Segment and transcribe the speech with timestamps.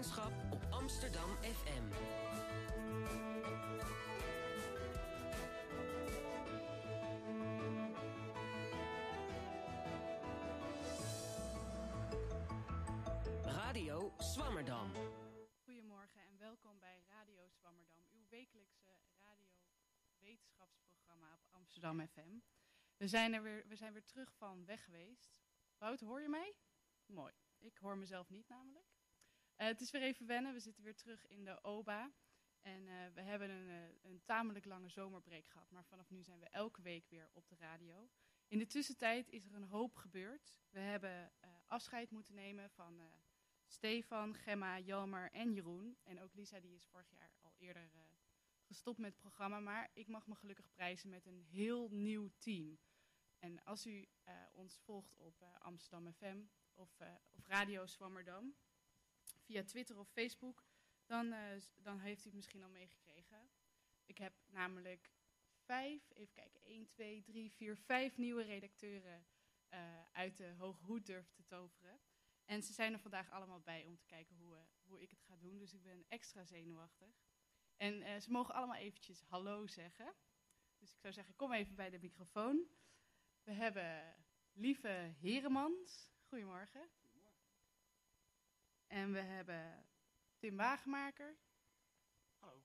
[0.00, 1.84] wetenschap op Amsterdam FM.
[13.44, 14.92] Radio Swammerdam.
[15.64, 18.90] Goedemorgen en welkom bij Radio Swammerdam, uw wekelijkse
[19.22, 19.58] radio
[20.18, 22.38] wetenschapsprogramma op Amsterdam FM.
[22.96, 25.34] We zijn, er weer, we zijn weer terug van weg geweest.
[25.78, 26.54] Wout, hoor je mij?
[27.06, 27.32] Mooi.
[27.58, 28.89] Ik hoor mezelf niet namelijk.
[29.60, 30.52] Uh, het is weer even wennen.
[30.52, 32.12] We zitten weer terug in de OBA.
[32.60, 35.70] En uh, we hebben een, uh, een, tamelijk lange zomerbreak gehad.
[35.70, 38.08] Maar vanaf nu zijn we elke week weer op de radio.
[38.48, 40.60] In de tussentijd is er een hoop gebeurd.
[40.70, 41.32] We hebben
[41.66, 43.00] afscheid moeten nemen van
[43.66, 45.96] Stefan, Gemma, Jelmer en Jeroen.
[46.02, 47.90] En ook Lisa, die is vorig jaar al eerder
[48.62, 49.60] gestopt met het programma.
[49.60, 52.78] Maar ik mag me gelukkig prijzen met een heel nieuw team.
[53.38, 54.08] En als u
[54.52, 56.42] ons volgt op Amsterdam FM
[56.74, 58.54] of, of Radio Swammerdam
[59.50, 60.64] via Twitter of Facebook,
[61.06, 61.38] dan, uh,
[61.74, 63.50] dan heeft u het misschien al meegekregen.
[64.06, 65.10] Ik heb namelijk
[65.64, 69.26] vijf, even kijken, 1, 2, 3, 4, vijf nieuwe redacteuren
[69.70, 69.78] uh,
[70.12, 72.00] uit de hoge hoed durven te toveren.
[72.44, 75.22] En ze zijn er vandaag allemaal bij om te kijken hoe, uh, hoe ik het
[75.22, 75.58] ga doen.
[75.58, 77.22] Dus ik ben extra zenuwachtig.
[77.76, 80.14] En ze mogen allemaal eventjes hallo zeggen.
[80.78, 82.66] Dus ik zou zeggen, kom even bij de microfoon.
[83.42, 84.14] We hebben
[84.52, 86.10] lieve Heremans.
[86.22, 86.90] Goedemorgen.
[88.90, 89.84] En we hebben
[90.38, 91.36] Tim Wagenmaker.
[92.38, 92.56] Hallo.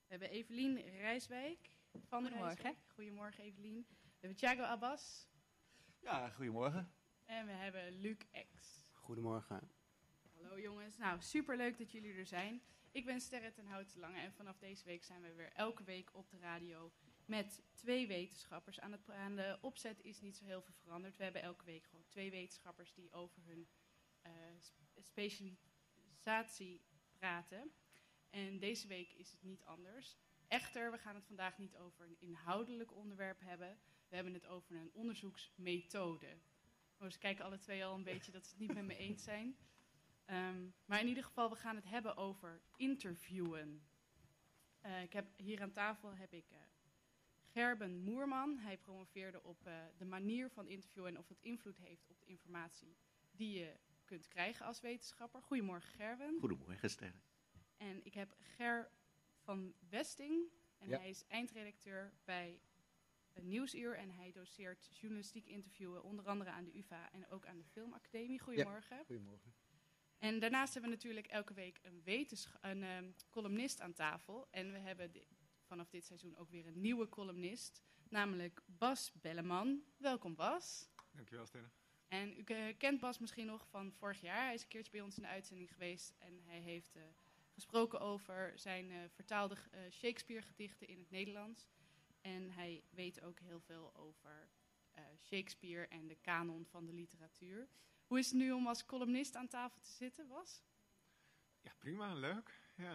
[0.00, 2.62] We hebben Evelien Rijswijk van Goedemorgen.
[2.62, 2.76] Rijswijk.
[2.94, 3.86] Goedemorgen Evelien.
[3.88, 5.28] We hebben Thiago Abbas.
[5.98, 6.92] Ja, goedemorgen.
[7.24, 8.16] En we hebben Luc
[8.54, 8.84] X.
[8.92, 9.70] Goedemorgen.
[10.34, 10.96] Hallo jongens.
[10.96, 12.62] Nou, superleuk dat jullie er zijn.
[12.90, 16.14] Ik ben Sterre ten Houten Lange en vanaf deze week zijn we weer elke week
[16.14, 16.92] op de radio
[17.24, 18.80] met twee wetenschappers.
[18.80, 21.16] Aan, het, aan de opzet is niet zo heel veel veranderd.
[21.16, 23.68] We hebben elke week gewoon twee wetenschappers die over hun
[24.26, 24.32] uh,
[25.02, 26.80] specialisatie
[27.18, 27.72] praten.
[28.30, 30.16] En deze week is het niet anders.
[30.48, 33.78] Echter, we gaan het vandaag niet over een inhoudelijk onderwerp hebben.
[34.08, 36.38] We hebben het over een onderzoeksmethode.
[36.98, 39.22] Oh, ze kijken alle twee al een beetje dat ze het niet met me eens
[39.22, 39.56] zijn.
[40.26, 43.86] Um, maar in ieder geval, we gaan het hebben over interviewen.
[44.82, 46.58] Uh, ik heb, hier aan tafel heb ik uh,
[47.52, 48.58] Gerben Moerman.
[48.58, 52.26] Hij promoveerde op uh, de manier van interviewen en of het invloed heeft op de
[52.26, 52.96] informatie
[53.30, 55.42] die je kunt krijgen als wetenschapper.
[55.42, 56.36] Goedemorgen Gerben.
[56.40, 57.22] Goedemorgen Sterren.
[57.76, 58.90] En ik heb Ger
[59.36, 60.50] van Westing.
[60.78, 60.98] En ja.
[60.98, 62.60] hij is eindredacteur bij
[63.40, 63.96] Nieuwsuur.
[63.96, 68.40] En hij doseert journalistiek interviewen onder andere aan de UvA en ook aan de Filmacademie.
[68.40, 68.96] Goedemorgen.
[68.96, 69.54] Ja, goedemorgen.
[70.18, 72.02] En daarnaast hebben we natuurlijk elke week een,
[72.60, 74.48] een um, columnist aan tafel.
[74.50, 75.26] En we hebben di
[75.66, 77.82] vanaf dit seizoen ook weer een nieuwe columnist.
[78.08, 79.82] Namelijk Bas Belleman.
[79.96, 80.90] Welkom Bas.
[81.10, 81.72] Dankjewel Sterren.
[82.08, 84.44] En u kent Bas misschien nog van vorig jaar.
[84.44, 86.14] Hij is een keertje bij ons in de uitzending geweest.
[86.18, 87.02] En hij heeft uh,
[87.50, 89.56] gesproken over zijn uh, vertaalde
[89.90, 91.68] Shakespeare-gedichten in het Nederlands.
[92.20, 94.48] En hij weet ook heel veel over
[95.22, 97.68] Shakespeare en de kanon van de literatuur.
[98.06, 100.62] Hoe is het nu om als columnist aan tafel te zitten, Bas?
[101.60, 102.14] Ja, prima.
[102.14, 102.60] Leuk.
[102.76, 102.92] Ja.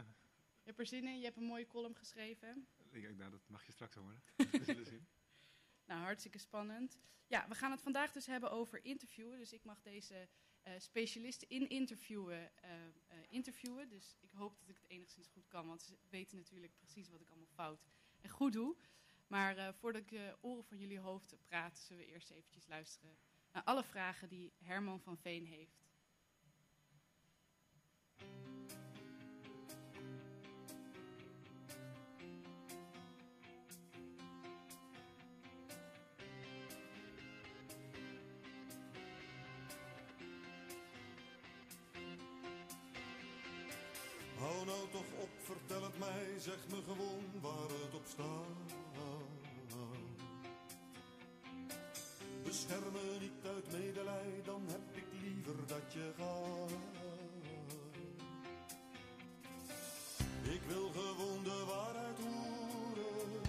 [0.63, 1.17] Je hebt er zin in.
[1.17, 2.67] Je hebt een mooie column geschreven.
[2.91, 4.23] Nou, dat mag je straks horen.
[4.35, 5.07] We zullen zien.
[5.85, 6.97] Nou, hartstikke spannend.
[7.27, 9.37] Ja, we gaan het vandaag dus hebben over interviewen.
[9.37, 10.27] Dus ik mag deze
[10.67, 13.89] uh, specialisten in interviewen uh, uh, interviewen.
[13.89, 17.21] Dus ik hoop dat ik het enigszins goed kan, want ze weten natuurlijk precies wat
[17.21, 17.85] ik allemaal fout
[18.21, 18.75] en goed doe.
[19.27, 23.17] Maar voordat ik de oren van jullie hoofd praat, zullen we eerst eventjes luisteren
[23.51, 25.81] naar alle vragen die Herman van Veen heeft.
[44.91, 48.79] Toch op, vertel het mij, zeg me gewoon waar het op staat.
[52.43, 56.71] Bescherm me niet uit medelij, dan heb ik liever dat je gaat.
[60.55, 63.41] Ik wil gewoon de waarheid horen.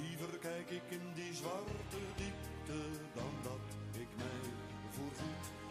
[0.00, 2.80] Liever kijk ik in die zwarte diepte
[3.14, 4.52] dan dat ik mij
[4.90, 5.63] voorgoed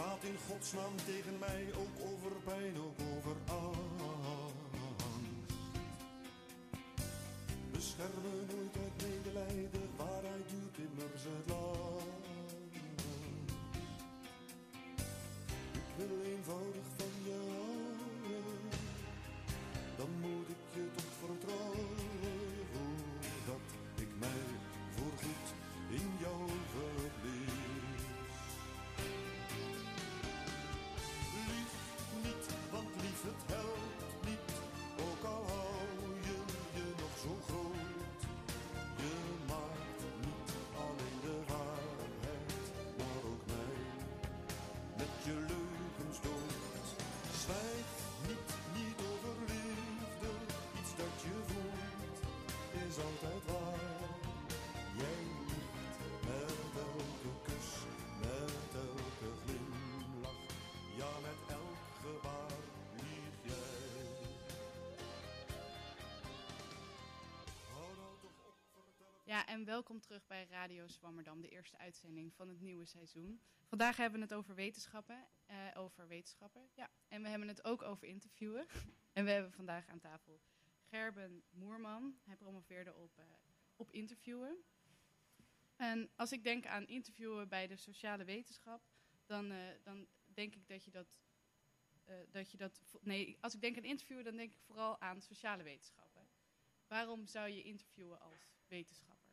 [0.00, 3.89] Praat in godsnaam tegen mij ook over pijn, ook over.
[47.50, 47.86] Zwijg
[48.26, 50.30] niet, niet over liefde,
[50.78, 52.18] iets dat je voelt
[52.88, 53.78] is altijd waar.
[54.96, 55.72] Jij liegt
[56.24, 57.68] met elke kus,
[58.20, 60.42] met elke glimlach,
[60.96, 62.60] ja met elk gebaar
[62.94, 64.28] lieg jij.
[67.68, 68.20] Nou
[69.24, 73.40] Ja, en welkom terug bij Radio Zwammerdam, de eerste uitzending van het nieuwe seizoen.
[73.70, 76.69] Vandaag hebben we het over wetenschappen, eh, over wetenschappen.
[77.20, 78.66] En we hebben het ook over interviewen.
[79.12, 80.40] en we hebben vandaag aan tafel
[80.88, 82.18] Gerben Moerman.
[82.24, 83.24] Hij promoveerde op, eh,
[83.76, 84.56] op interviewen.
[85.76, 88.82] En als ik denk aan interviewen bij de sociale wetenschap,
[89.26, 91.20] dan, eh, dan denk ik dat je dat,
[92.04, 92.82] eh, dat je dat...
[93.00, 96.28] Nee, als ik denk aan interviewen, dan denk ik vooral aan sociale wetenschappen.
[96.86, 99.32] Waarom zou je interviewen als wetenschapper?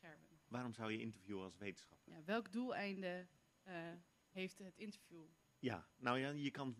[0.00, 0.40] Gerben.
[0.48, 2.12] Waarom zou je interviewen als wetenschapper?
[2.12, 3.26] Ja, welk doeleinde
[4.30, 5.26] heeft het interview?
[5.60, 6.76] Ja, nou ja, je kan.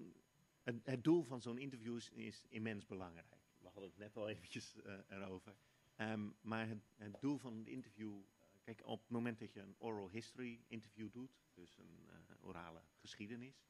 [0.63, 3.37] Het, doel van zo'n interview is, immens belangrijk.
[3.59, 5.57] We hadden het net al eventjes eh, erover.
[5.97, 8.23] Ehm, maar het, het doel van het interview.
[8.39, 12.47] eh, kijk, op het moment dat je een oral history interview doet, dus een eh,
[12.47, 13.65] orale geschiedenis.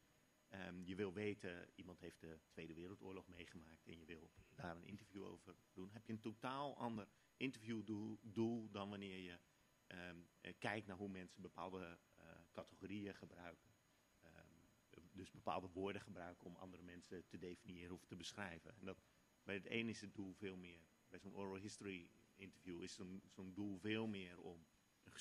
[0.48, 4.84] ehm, je wil weten, iemand heeft de Tweede Wereldoorlog meegemaakt en je wil daar een
[4.84, 5.90] interview over doen.
[5.92, 9.38] Heb je een totaal ander interviewdoel doel dan wanneer je
[9.86, 11.98] ehm, eh, kijkt naar hoe mensen bepaalde
[12.52, 13.69] categorieën gebruiken.
[15.20, 18.74] Dus bepaalde woorden gebruiken om andere mensen te definiëren of te beschrijven.
[18.78, 18.96] En dat,
[19.42, 22.94] bij het een is het doel veel meer, bij zo'n oral history interview is
[23.28, 24.66] zo'n doel veel meer om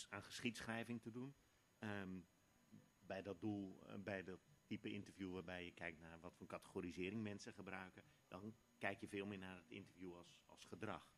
[0.10, 1.36] aan geschiedschrijving te doen.
[1.80, 2.20] Ehm,
[3.00, 7.24] bij dat doel, eh, bij dat type interview waarbij je kijkt naar wat voor categorisering
[7.24, 11.14] mensen gebruiken, dan kijk je veel meer naar het interview als, als gedrag.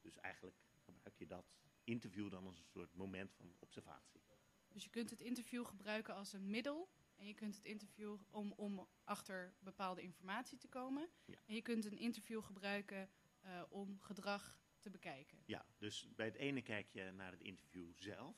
[0.00, 1.46] Dus eigenlijk gebruik je dat
[1.84, 4.20] interview dan als een soort moment van observatie.
[4.68, 6.88] Dus je kunt het interview gebruiken als een middel.
[7.20, 11.08] En je kunt het interview om, om achter bepaalde informatie te komen.
[11.24, 11.38] Ja.
[11.46, 15.38] En je kunt een interview gebruiken eh, om gedrag te bekijken.
[15.46, 18.36] Ja, dus bij het ene kijk je naar het interview zelf.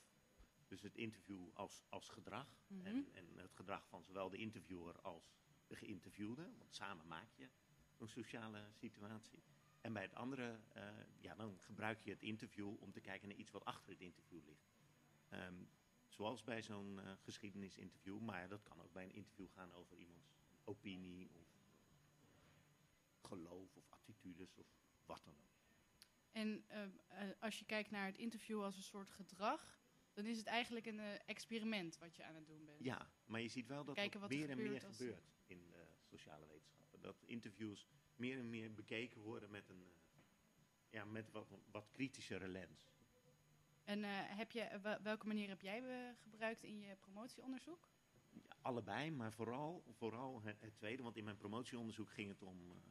[0.66, 2.60] Dus het interview als, als gedrag.
[2.66, 2.86] Mhm.
[2.86, 5.36] en, en het gedrag van zowel de interviewer als
[5.66, 6.50] de geïnterviewde.
[6.58, 7.48] Want samen maak je
[7.98, 9.42] een sociale situatie.
[9.80, 10.84] En bij het andere, eh,
[11.20, 14.44] ja, dan gebruik je het interview om te kijken naar iets wat achter het interview
[14.44, 14.72] ligt.
[15.28, 15.64] Ehm,
[16.12, 20.30] zoals bij zo'n eh, geschiedenisinterview, maar dat kan ook bij een interview gaan over iemands
[20.64, 21.46] opinie of
[23.20, 24.66] geloof of attitudes of
[25.06, 25.50] wat dan ook.
[26.32, 26.90] En eh, eh,
[27.40, 29.80] als je kijkt naar het interview als een soort gedrag,
[30.12, 32.84] dan is het eigenlijk een experiment wat je aan het doen bent.
[32.84, 35.32] Ja, maar je ziet wel dat Kijken er wat er meer en meer als- gebeurt
[35.46, 37.00] in de sociale wetenschappen.
[37.00, 39.92] Dat interviews meer en meer bekeken worden met een
[40.90, 42.90] ja, met wat, wat kritischere lens.
[43.84, 47.88] En eh, heb je, eh, wel- welke manier heb jij eh, gebruikt in je promotieonderzoek?
[48.62, 52.82] Allebei, maar vooral, vooral het, tweede, want in mijn promotieonderzoek ging het om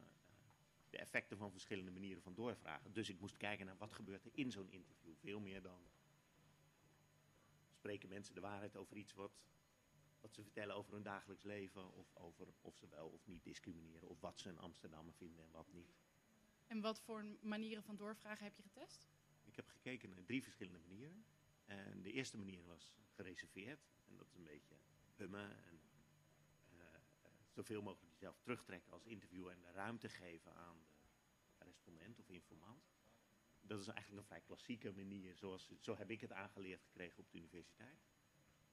[0.90, 2.92] de effecten van verschillende manieren van doorvragen.
[2.92, 5.14] Dus ik moest kijken naar wat gebeurt er in zo'n interview.
[5.16, 5.80] Veel meer dan
[7.70, 9.32] spreken mensen de waarheid over iets wat,
[10.20, 11.92] wat ze vertellen over hun dagelijks leven.
[11.92, 14.08] Of over of ze wel of niet discrimineren.
[14.08, 15.94] Of wat ze een Amsterdammer vinden en wat niet.
[16.66, 19.08] En wat voor manieren van doorvragen heb je getest?
[19.52, 21.24] Ik heb gekeken naar drie verschillende manieren.
[21.64, 23.80] En de eerste manier was gereserveerd.
[24.08, 24.74] En dat is een beetje
[25.16, 25.80] hummen en
[26.70, 30.76] eh, eh, zoveel mogelijk jezelf terugtrekken als interviewer en de ruimte geven aan
[31.58, 32.90] de respondent of informant.
[33.60, 37.30] Dat is eigenlijk een vrij klassieke manier, zoals, zo heb ik het aangeleerd gekregen op
[37.30, 38.06] de universiteit.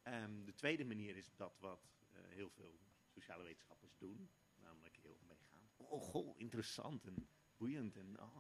[0.02, 5.18] Ehm, de tweede manier is dat wat eh, heel veel sociale wetenschappers doen, namelijk heel
[5.28, 5.70] meegaan.
[5.78, 8.38] Oh, goh, interessant en boeiend en oh,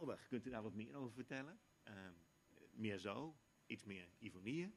[0.00, 0.28] geweldig.
[0.28, 1.60] Kunt u daar wat meer over vertellen?
[1.82, 2.12] Ehm,
[2.72, 4.74] meer zo, iets meer ironieën.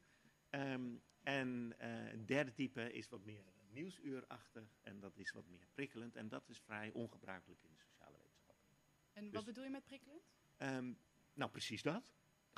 [0.50, 5.66] Ehm, en eh, het derde type is wat meer nieuwsuurachtig en dat is wat meer
[5.74, 6.16] prikkelend.
[6.16, 8.76] En dat is vrij ongebruikelijk in de sociale wetenschappen.
[9.12, 10.22] En Dus- wat bedoel je met prikkelend?
[10.56, 10.92] Ehm,
[11.34, 12.12] nou, precies dat.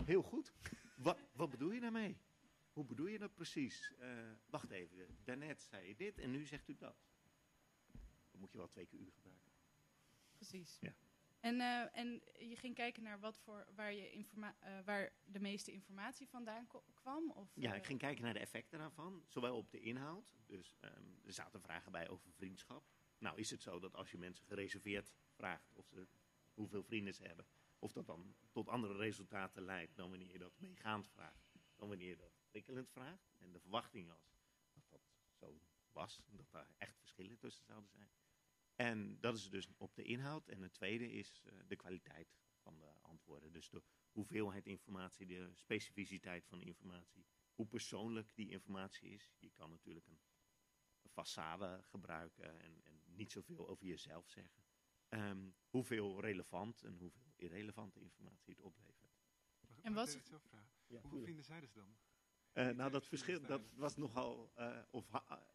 [0.05, 0.53] Heel goed.
[0.97, 2.19] wat, wat bedoel je daarmee?
[2.73, 3.93] Hoe bedoel je dat precies?
[3.99, 6.97] Eh, wacht even, daarnet zei je dit en nu zegt u dat.
[8.31, 9.53] Dan moet je wel twee keer uur gebruiken.
[10.33, 10.79] Precies.
[10.81, 10.95] Ja.
[11.47, 15.41] En, eh, en je ging kijken naar wat voor, waar, je informa eh, waar de
[15.41, 17.31] meeste informatie vandaan kwam?
[17.31, 20.37] Of, Ja, eh, ik ging kijken naar de effecten daarvan, zowel op de inhoud.
[20.47, 22.89] Dus ehm, er zaten vragen bij over vriendschap.
[23.19, 26.09] Nou is het zo dat als je mensen gereserveerd vraagt of ze,
[26.55, 27.47] hoeveel vrienden ze hebben,
[27.79, 32.09] of dat dan tot andere resultaten leidt dan wanneer je dat meegaand vraagt, dan wanneer
[32.09, 33.35] je dat prikkelend vraagt.
[33.39, 34.33] En de verwachting was
[34.73, 35.01] dat dat
[35.33, 35.61] zo
[35.93, 38.11] was, dat daar echt verschillen tussen zouden zijn.
[38.77, 40.49] En dat is dus op de inhoud.
[40.49, 43.53] En het tweede is eh, de kwaliteit van de antwoorden.
[43.53, 49.35] Dus de hoeveelheid informatie, de specificiteit van de informatie hoe persoonlijk die informatie is.
[49.39, 50.21] Je kan natuurlijk een,
[51.03, 54.65] een façade gebruiken en, en niet zoveel over jezelf zeggen.
[55.09, 59.17] Ehm, hoeveel relevant en hoeveel irrelevante informatie het oplevert.
[59.61, 60.71] Mag, En ik even zelf vragen?
[60.87, 61.97] Hoeveel vrienden zeiden ze dan?
[62.53, 64.51] Eh, nou, dat verschil dat was nogal.
[64.55, 65.47] eh, of ha-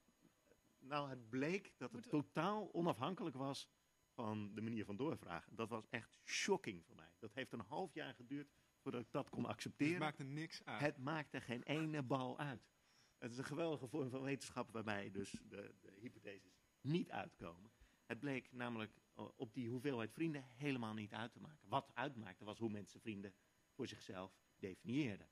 [0.81, 3.69] nou, het bleek dat het totaal onafhankelijk was
[4.13, 5.55] van de manier van doorvragen.
[5.55, 7.13] Dat was echt shocking voor mij.
[7.19, 9.99] Dat heeft een half jaar geduurd voordat ik dat kon Dus het accepteren.
[9.99, 10.81] maakte niks uit.
[10.81, 12.69] Het maakte geen ene bal uit.
[13.17, 17.71] Het is een geweldige vorm van wetenschap waarbij dus de, de hypotheses niet uitkomen.
[18.05, 21.67] Het bleek namelijk eh, op die hoeveelheid vrienden helemaal niet uit te maken.
[21.69, 23.33] Wat uitmaakte was hoe mensen vrienden
[23.73, 25.29] voor zichzelf definieerden.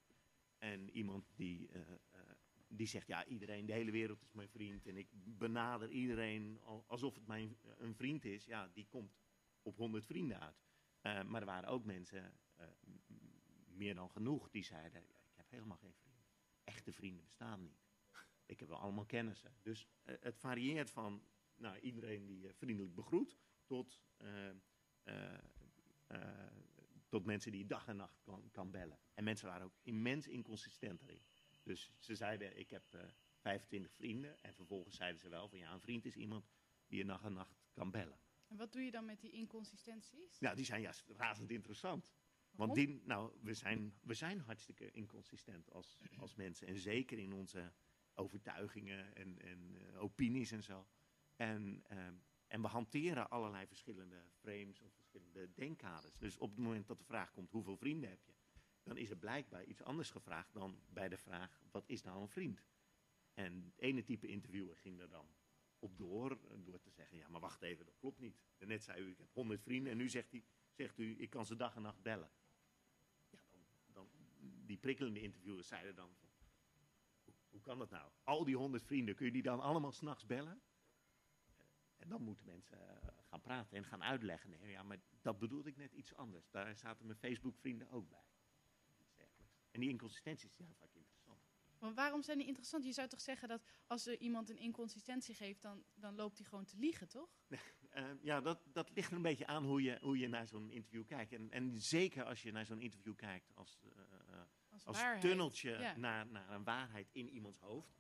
[0.58, 2.20] En iemand die, eh, eh,
[2.72, 6.84] die zegt, ja iedereen, de hele wereld is mijn vriend en ik benader iedereen al-
[6.88, 8.46] alsof het mijn een vriend is.
[8.46, 9.18] Ja, die komt
[9.62, 10.64] op 100 vrienden uit.
[11.02, 12.68] Eh, maar er waren ook mensen, eh,
[13.68, 16.24] meer dan genoeg, die zeiden, ik heb helemaal geen vrienden.
[16.64, 17.88] Echte vrienden bestaan niet.
[18.46, 19.56] Ik heb wel allemaal kennissen.
[19.62, 21.24] Dus eh, het varieert van
[21.56, 24.02] nou, iedereen die vriendelijk begroet, tot,
[27.08, 29.00] tot mensen die dag en nacht kan, kan bellen.
[29.14, 31.22] En mensen waren ook immens inconsistent erin.
[31.70, 33.02] Dus ze zeiden, ik heb eh
[33.40, 34.42] 25 vrienden.
[34.42, 36.52] En vervolgens zeiden ze wel van ja, een vriend is iemand
[36.88, 38.20] die je dag en nacht kan bellen.
[38.48, 40.40] En wat doe je dan met die inconsistenties?
[40.40, 42.14] Nou, die zijn juist razend interessant.
[42.52, 42.76] Waarom?
[42.76, 46.68] Want die, nou, we zijn, we zijn hartstikke inconsistent als, als mensen.
[46.68, 47.74] En zeker in onze
[48.14, 50.88] overtuigingen en, en eh, opinies en zo.
[51.36, 52.16] En, ehm,
[52.48, 56.18] en we hanteren allerlei verschillende frames of verschillende denkkaders.
[56.18, 58.34] Dus op het moment dat de vraag komt, hoeveel vrienden heb je?
[58.84, 62.30] Dan is er blijkbaar iets anders gevraagd dan bij de vraag, wat is nou een
[62.30, 62.64] vriend?
[63.34, 65.30] En het ene type interviewer ging er dan
[65.80, 68.42] op door, eh, door te zeggen, ja, maar wacht even, dat klopt niet.
[68.58, 71.46] Net zei u, ik heb 100 vrienden en nu zegt, hij, zegt u, ik kan
[71.46, 72.32] ze dag en nacht bellen.
[73.30, 74.10] Ja, dan, dan,
[74.66, 76.16] die prikkelende interviewers zeiden dan,
[77.50, 78.12] hoe, kan dat nou?
[78.24, 80.62] Al die 100 vrienden, kun je die dan allemaal s'nachts bellen?
[81.98, 84.50] En dan moeten mensen eh, gaan praten en gaan uitleggen.
[84.50, 86.50] Nee, ja, maar dat bedoelde ik net iets anders.
[86.50, 88.29] Daar zaten mijn Facebook-vrienden ook bij.
[89.72, 91.42] En die inconsistenties zijn vaak interessant.
[91.80, 92.84] Maar waarom zijn die interessant?
[92.84, 96.46] Je zou toch zeggen dat als er iemand een inconsistentie geeft, dan, dan loopt hij
[96.48, 97.30] gewoon te liegen, toch?
[97.90, 100.72] Eh, ja, dat, dat ligt er een beetje aan hoe je, hoe je naar zo'n
[100.72, 101.34] interview kijkt.
[101.34, 104.02] En, en zeker als je naar zo'n interview kijkt als, eh,
[104.34, 104.42] eh,
[104.84, 105.98] Als, tunneltje Ja.
[105.98, 108.00] naar, naar een waarheid in iemands hoofd.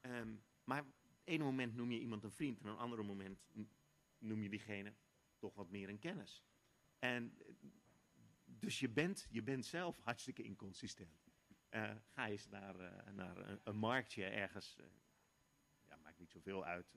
[0.00, 3.02] Ehm, maar op het ene moment noem je iemand een vriend en op een andere
[3.02, 3.38] moment
[4.18, 4.94] noem je diegene
[5.38, 6.44] toch wat meer een kennis.
[6.98, 7.38] En
[8.44, 11.24] dus je bent, je bent zelf hartstikke inconsistent.
[11.68, 14.86] Eh, ga eens naar, eh, naar een, een marktje ergens, eh,
[15.80, 16.96] ja, maakt niet zoveel uit,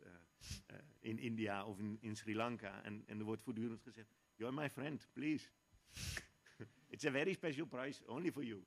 [1.00, 2.84] in India of in, in Sri Lanka.
[2.84, 5.50] En, en er wordt voortdurend gezegd, you're my friend, please.
[6.90, 8.66] It's a very special price, only for you.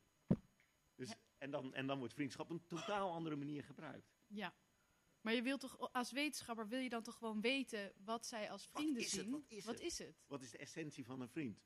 [0.95, 4.13] Dus, en, dan, en dan wordt vriendschap op een totaal andere manier gebruikt.
[4.27, 4.55] Ja.
[5.21, 8.67] Maar je wilt toch, als wetenschapper wil je dan toch gewoon weten wat zij als
[8.67, 9.11] vrienden het?
[9.11, 9.45] zien?
[9.65, 10.25] Wat is het?
[10.27, 11.63] Wat is de essentie van een vriend?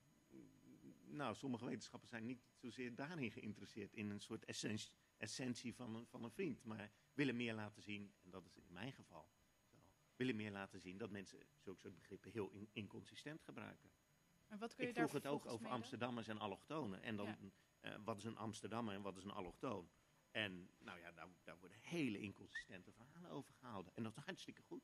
[1.15, 6.07] Nou, sommige wetenschappers zijn niet zozeer daarin geïnteresseerd, in een soort essentie, essentie van, een,
[6.07, 6.63] van een vriend.
[6.63, 9.29] Maar willen meer laten zien, en dat is in mijn geval
[9.69, 9.75] zo,
[10.15, 13.91] willen meer laten zien dat mensen zulke soort begrippen heel in- inconsistent gebruiken.
[14.47, 15.67] En wat kun je Ik daar vroeg het ook over?
[15.67, 17.01] Amsterdammers en allochtonen.
[17.01, 17.37] En dan, Ja.
[17.79, 19.89] eh, wat is een Amsterdammer en wat is een allochtoon?
[20.31, 23.95] En nou ja, daar, daar worden hele inconsistente verhalen over gehouden.
[23.95, 24.83] En dat is hartstikke goed.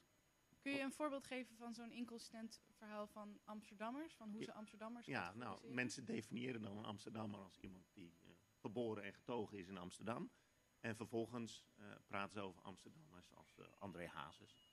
[0.62, 4.13] Kun je een voorbeeld geven van zo'n inconsistent verhaal van Amsterdammers?
[4.13, 8.30] Van hoe ze Amsterdammers Ja, nou, mensen definiëren dan een Amsterdammer als iemand die eh,
[8.56, 10.32] geboren en getogen is in Amsterdam.
[10.80, 14.72] En vervolgens eh, praten ze over Amsterdammers als eh, André Hazes,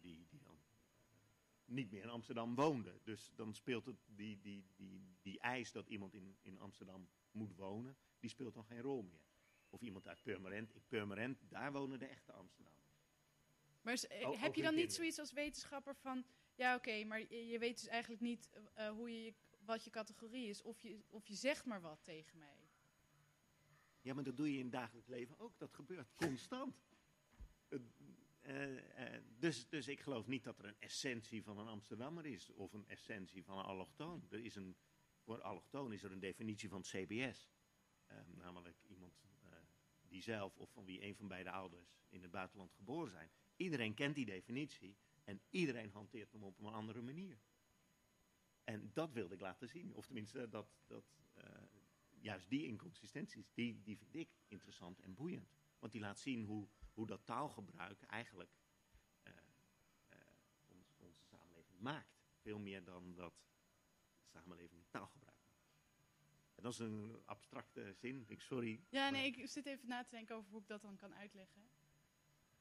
[0.00, 0.58] die, die dan
[1.64, 3.00] niet meer in Amsterdam woonde.
[3.02, 7.54] Dus dan speelt het die, die, die, die eis dat iemand in, in Amsterdam moet
[7.54, 9.26] wonen, die speelt dan geen rol meer.
[9.70, 10.74] Of iemand uit Purmerend.
[10.74, 12.77] In Purmerend, daar wonen de echte Amsterdammers.
[13.88, 16.24] Maar eh, heb je dan niet zoiets als wetenschapper van...
[16.54, 20.48] Ja, oké, maar je, je weet dus eigenlijk niet eh, hoe je, wat je categorie
[20.48, 20.62] is.
[20.62, 22.68] Of je, of je zegt maar wat tegen mij.
[24.00, 25.58] Ja, maar dat doe je in het dagelijks leven ook.
[25.58, 26.74] Dat gebeurt constant.
[28.40, 32.50] Eh, eh, dus, dus ik geloof niet dat er een essentie van een Amsterdammer is.
[32.50, 34.26] Of een essentie van een allochtoon.
[34.30, 34.76] Er is een,
[35.20, 37.50] voor allochtoon is er een definitie van het CBS.
[38.06, 39.56] Eh, namelijk iemand eh,
[40.08, 43.30] die zelf of van wie een van beide ouders in het buitenland geboren zijn.
[43.58, 44.96] Iedereen kent die definitie.
[45.24, 47.38] En iedereen hanteert hem op een andere manier.
[48.64, 49.94] En dat wilde ik laten zien.
[49.94, 51.44] Of tenminste, dat, dat, eh,
[52.20, 55.56] juist die inconsistenties, die, die vind ik interessant en boeiend.
[55.78, 58.50] Want die laat zien hoe, hoe dat taalgebruik eigenlijk
[59.22, 59.32] eh,
[60.08, 60.18] eh,
[60.68, 62.20] ons, onze samenleving maakt.
[62.40, 63.34] Veel meer dan dat
[64.20, 65.66] de samenleving taalgebruik maakt.
[66.54, 68.80] En dat is een abstracte zin, ik sorry.
[68.88, 71.14] Ja, maar- nee, ik zit even na te denken over hoe ik dat dan kan
[71.14, 71.70] uitleggen.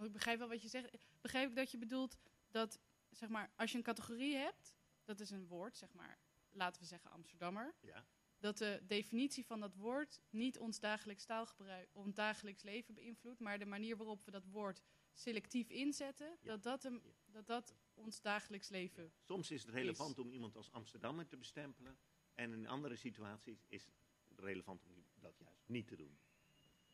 [0.05, 0.97] Ik begrijp wel wat je zegt.
[1.21, 2.17] Begrijp ik dat je bedoelt
[2.51, 4.73] dat, zeg maar, als je een categorie hebt,
[5.03, 6.19] dat is een woord, zeg maar,
[6.51, 8.05] laten we zeggen Amsterdammer, Ja,
[8.39, 13.59] dat de definitie van dat woord niet ons dagelijks taalgebruik, ons dagelijks leven beïnvloedt, maar
[13.59, 14.81] de manier waarop we dat woord
[15.13, 16.51] selectief inzetten, Ja.
[16.51, 19.11] dat, dat, hem, dat dat ons dagelijks leven.
[19.23, 21.97] Soms is het relevant om iemand als Amsterdammer te bestempelen.
[22.33, 23.85] En in andere situaties is
[24.27, 26.17] het relevant om dat juist niet te doen.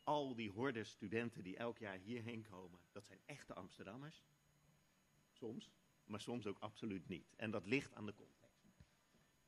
[0.03, 4.24] Al die hordes studenten die elk jaar hierheen komen, dat zijn echte Amsterdammers.
[5.31, 5.72] Soms,
[6.05, 7.33] maar soms ook absoluut niet.
[7.36, 8.43] En dat ligt aan de context.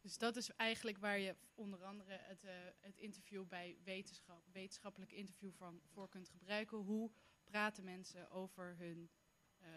[0.02, 5.12] Dus dat is eigenlijk waar je onder andere het, eh, het interview bij wetenschap, wetenschappelijk
[5.12, 6.78] interview van, voor kunt gebruiken.
[6.78, 7.12] Hoe
[7.44, 9.10] praten mensen over hun,
[9.58, 9.70] eh,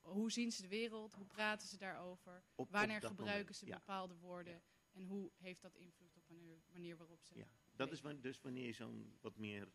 [0.00, 3.76] hoe zien ze de wereld, hoe praten ze daarover, Op- wanneer gebruiken moment, ze ja.
[3.76, 7.38] bepaalde woorden en hoe heeft dat invloed op manier, manier waarop ze...
[7.38, 7.46] Ja,
[7.76, 9.68] dat is dus wanneer je zo'n wat meer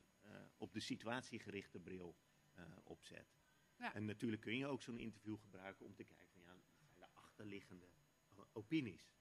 [0.58, 2.16] op de situatie gerichte bril
[2.54, 3.38] eh, opzet.
[3.78, 3.94] Ja.
[3.94, 6.90] En natuurlijk kun je ook zo'n interview gebruiken om te kijken van ja, wat zijn
[6.96, 7.86] de achterliggende
[8.30, 9.14] eh, opinies.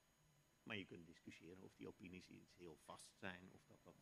[0.62, 3.94] Maar je kunt discussiëren of die opinies iets heel vast zijn of dat dat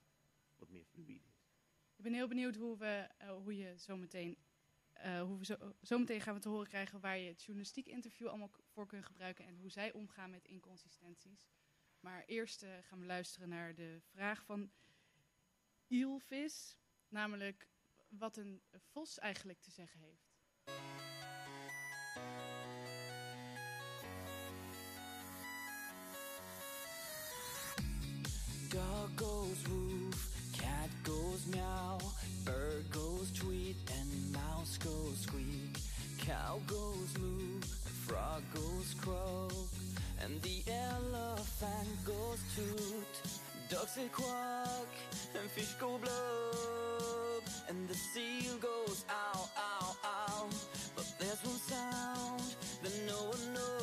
[0.57, 1.51] wat meer fluïde is.
[1.97, 4.37] Ik ben heel benieuwd hoe, we, eh, hoe je zometeen,
[4.93, 8.29] eh hoe we zo, zometeen gaan we te horen krijgen waar je het journalistiek interview
[8.29, 11.49] allemaal voor kunt gebruiken en hoe zij omgaan met inconsistenties.
[12.01, 14.71] Maar eerst eh, gaan we luisteren naar de vraag van
[15.87, 16.77] Ilvis,
[17.13, 17.69] namelijk
[18.09, 20.31] wat een vos eigenlijk te zeggen heeft.
[28.69, 32.01] Dog goes woof, cat goes meow,
[32.45, 35.79] bird goes tweet, and mouse goes squeak.
[36.17, 37.59] Cow goes moo,
[38.07, 39.69] frog goes croak,
[40.25, 43.42] and the elephant goes toot.
[43.73, 44.93] Ducks say quack,
[45.41, 50.49] and fish go blub, and the seal goes ow, ow, ow.
[50.95, 52.43] But there's one sound
[52.83, 53.82] that no one knows.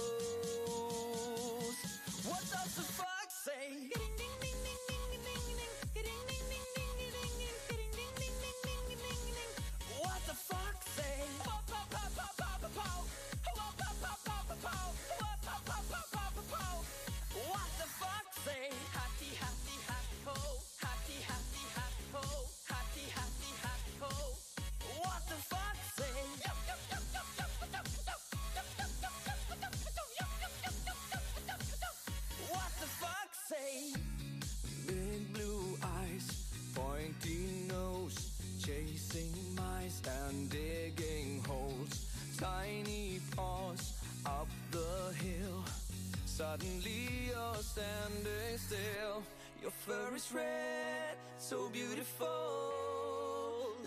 [46.59, 49.23] Suddenly you're standing still.
[49.61, 52.27] Your fur is red, so beautiful,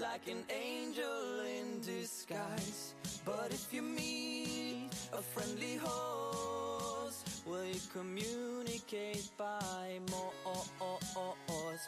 [0.00, 2.94] like an angel in disguise.
[3.26, 10.32] But if you meet a friendly horse, will you communicate by more?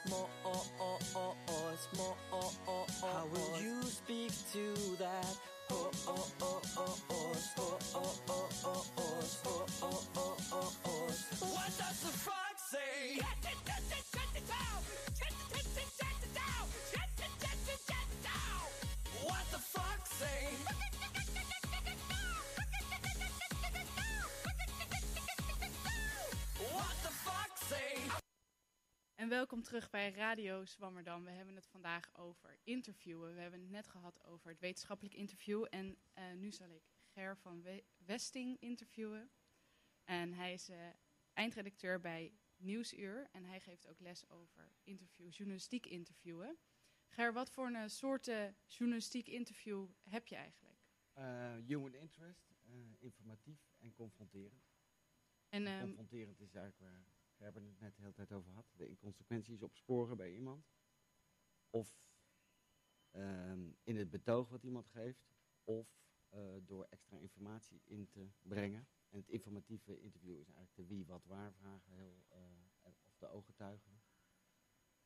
[0.09, 0.29] More?
[3.01, 5.54] How will you speak to that?
[6.07, 6.17] What
[19.51, 20.84] the fuck say?
[29.25, 31.25] En welkom terug bij Radio Zwammerdam.
[31.25, 33.35] We hebben het vandaag over interviewen.
[33.35, 35.67] We hebben het net gehad over het wetenschappelijk interview.
[35.71, 39.31] En eh, nu zal ik Ger van We- Westing interviewen.
[40.05, 40.89] En hij is eh,
[41.33, 43.29] eindredacteur bij Nieuwsuur.
[43.33, 46.59] En hij geeft ook les over interview, journalistiek interviewen.
[47.09, 50.79] Ger, wat voor een soorten journalistiek interview heb je eigenlijk?
[51.13, 54.73] Eh, human interest, eh, informatief en confronterend.
[55.49, 57.14] En En ehm, confronterend is eigenlijk waar
[57.45, 58.73] Gerben het net de hele tijd over had.
[58.77, 60.67] De inconsequenties opsporen bij iemand.
[61.71, 61.99] Of
[63.11, 65.35] ehm, in het betoog wat iemand geeft.
[65.65, 65.89] Of
[66.29, 68.89] eh, door extra informatie in te brengen.
[69.09, 71.93] En het informatieve interview is eigenlijk de wie, wat, waar vragen.
[71.93, 72.41] Heel, eh,
[72.83, 74.03] of de ooggetuigen.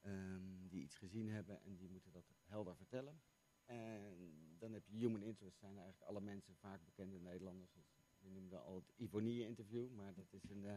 [0.00, 3.22] ehm, die iets gezien hebben en die moeten dat helder vertellen.
[3.64, 7.72] En dan heb je human interest, zijn eigenlijk alle mensen, vaak bekende Nederlanders.
[7.72, 10.76] Dus we noemden al het Ivonie-interview, maar dat is, een, eh,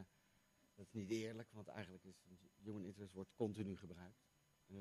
[0.75, 2.23] dat is niet eerlijk, want eigenlijk is
[2.63, 4.29] human interest wordt continu gebruikt.
[4.65, 4.77] Eh,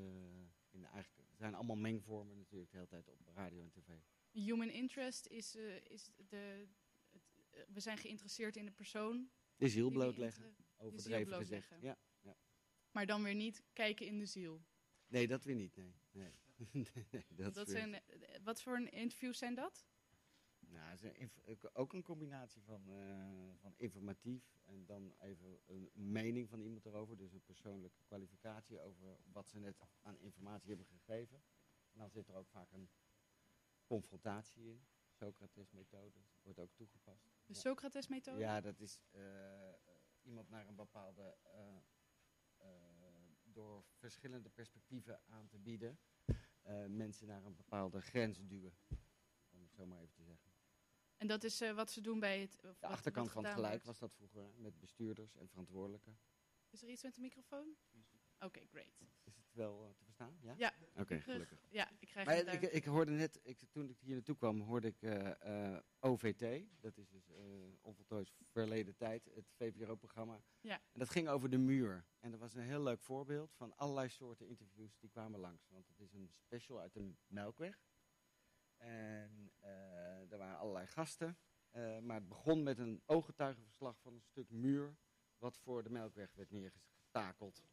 [0.69, 3.99] in eigenlijk, het zijn allemaal mengvormen natuurlijk de hele tijd op radio en tv.
[4.31, 6.67] human interest is, eh, is de...
[7.09, 9.29] Het, eh, we zijn geïnteresseerd in de persoon.
[9.55, 11.67] De ziel blootleggen, overdreven gezegd.
[11.67, 11.81] blootleggen.
[11.81, 11.97] Ja.
[12.91, 14.65] Maar dan weer niet kijken in de ziel.
[15.07, 15.95] Nee, dat weer niet, nee.
[16.11, 16.39] nee.
[17.11, 18.01] nee dat Dat zijn,
[18.43, 19.85] wat voor een interviews zijn dat?
[20.71, 25.59] Nou, het is een inf- ook- een combinatie van, eh, van informatief en dan even
[25.65, 27.17] een mening van iemand erover.
[27.17, 31.43] Dus een persoonlijke kwalificatie over wat ze net aan informatie hebben gegeven.
[31.91, 32.89] En dan zit er ook vaak een
[33.85, 34.85] confrontatie in.
[35.09, 37.29] Socrates-methode wordt ook toegepast.
[37.45, 37.53] De.
[37.53, 38.39] Socrates-methode?
[38.39, 39.75] Ja, dat is eh, eh,
[40.21, 41.37] iemand naar een bepaalde,
[43.43, 45.99] door verschillende perspectieven aan te bieden,
[46.87, 48.77] mensen naar een bepaalde grens duwen.
[49.49, 50.50] Om het zo maar even te zeggen.
[51.21, 52.59] En dat is eh, wat ze doen bij het...
[52.79, 56.19] De achterkant van het gelijk was dat vroeger, met bestuurders en verantwoordelijken.
[56.69, 57.75] Is er iets met de microfoon?
[58.39, 58.99] Oké, great.
[59.23, 60.37] Is het wel eh, te verstaan?
[60.41, 60.53] Ja?
[60.57, 60.73] Ja.
[60.95, 61.59] Oké, gelukkig.
[61.69, 64.61] Ja, ik krijg Maar het ik, ik hoorde net, ik, toen ik hier naartoe kwam,
[64.61, 66.65] hoorde ik eh, OVT.
[66.79, 67.31] Dat is dus
[67.81, 70.41] onvoltooid verleden tijd, het VPRO-programma.
[70.61, 70.81] Ja.
[70.91, 72.05] En dat ging over de muur.
[72.19, 75.67] En dat was een heel leuk voorbeeld van allerlei soorten interviews die kwamen langs.
[75.69, 77.89] Want het is een special uit de Melkweg.
[78.81, 81.37] En eh, er waren allerlei gasten.
[81.69, 84.95] Eh, maar het begon met een ooggetuigenverslag van een stuk muur
[85.37, 87.63] wat voor de Melkweg werd neergetakeld.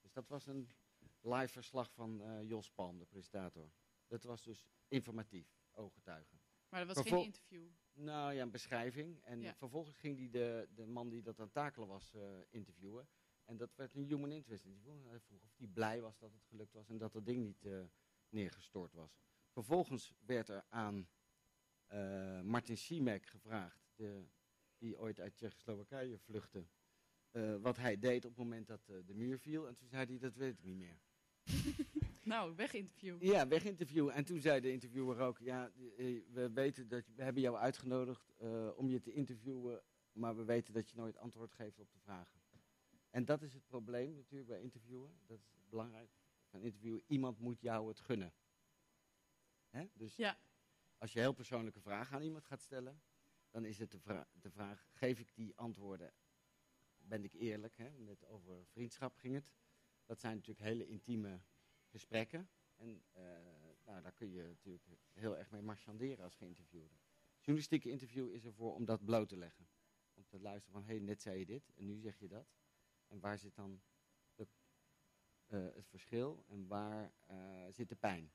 [0.00, 0.68] Dus dat was een
[1.20, 3.70] live verslag van eh, Jos Palm, de presentator.
[4.06, 6.40] Dat was dus informatief, ooggetuigen.
[6.68, 7.68] Maar dat was Vervol- geen interview.
[7.92, 9.22] Nou ja, een beschrijving.
[9.22, 9.54] En Ja.
[9.54, 12.14] vervolgens ging hij de, de man die dat aan het takelen was
[12.50, 13.08] interviewen.
[13.44, 14.92] En dat werd een human interest interview.
[14.92, 17.42] En Hij vroeg of hij blij was dat het gelukt was en dat dat ding
[17.44, 17.84] niet eh,
[18.28, 19.18] neergestort was.
[19.54, 21.08] Vervolgens werd er aan
[21.86, 24.24] eh, Martin Simek gevraagd, de,
[24.78, 26.66] die ooit uit Tsjechoslowakije vluchtte,
[27.30, 29.68] eh, wat hij deed op het moment dat eh, de muur viel.
[29.68, 30.98] En toen zei hij, dat weet ik niet meer.
[32.24, 33.22] Nou, weginterview.
[33.22, 34.14] Ja, weginterviewen.
[34.14, 35.72] En toen zei de interviewer ook, ja,
[36.32, 38.32] we weten dat, we hebben jou uitgenodigd
[38.76, 42.40] om je te interviewen, maar we weten dat je nooit antwoord geeft op de vragen.
[43.10, 45.18] En dat is het probleem natuurlijk bij interviewen.
[45.26, 46.10] Dat is belangrijk
[46.50, 47.02] van interviewen.
[47.06, 48.32] Iemand moet jou het gunnen.
[49.74, 49.86] Hè?
[49.92, 50.38] Dus Ja.
[50.98, 53.02] als je heel persoonlijke vragen aan iemand gaat stellen,
[53.50, 56.12] dan is het de, vra- de vraag, geef ik die antwoorden,
[56.96, 57.76] ben ik eerlijk?
[57.76, 57.90] Hè?
[57.90, 59.52] Net over vriendschap ging het.
[60.04, 61.40] Dat zijn natuurlijk hele intieme
[61.86, 62.48] gesprekken.
[62.76, 63.22] En eh,
[63.84, 66.94] nou, daar kun je natuurlijk heel erg mee marchanderen als geïnterviewde.
[67.38, 69.68] Journalistieke interview is ervoor om dat bloot te leggen.
[70.14, 72.46] Om te luisteren van, hé, hey, net zei je dit en nu zeg je dat.
[73.06, 73.82] En waar zit dan
[74.34, 74.46] de,
[75.46, 78.32] eh, het verschil en waar eh, zit de pijn?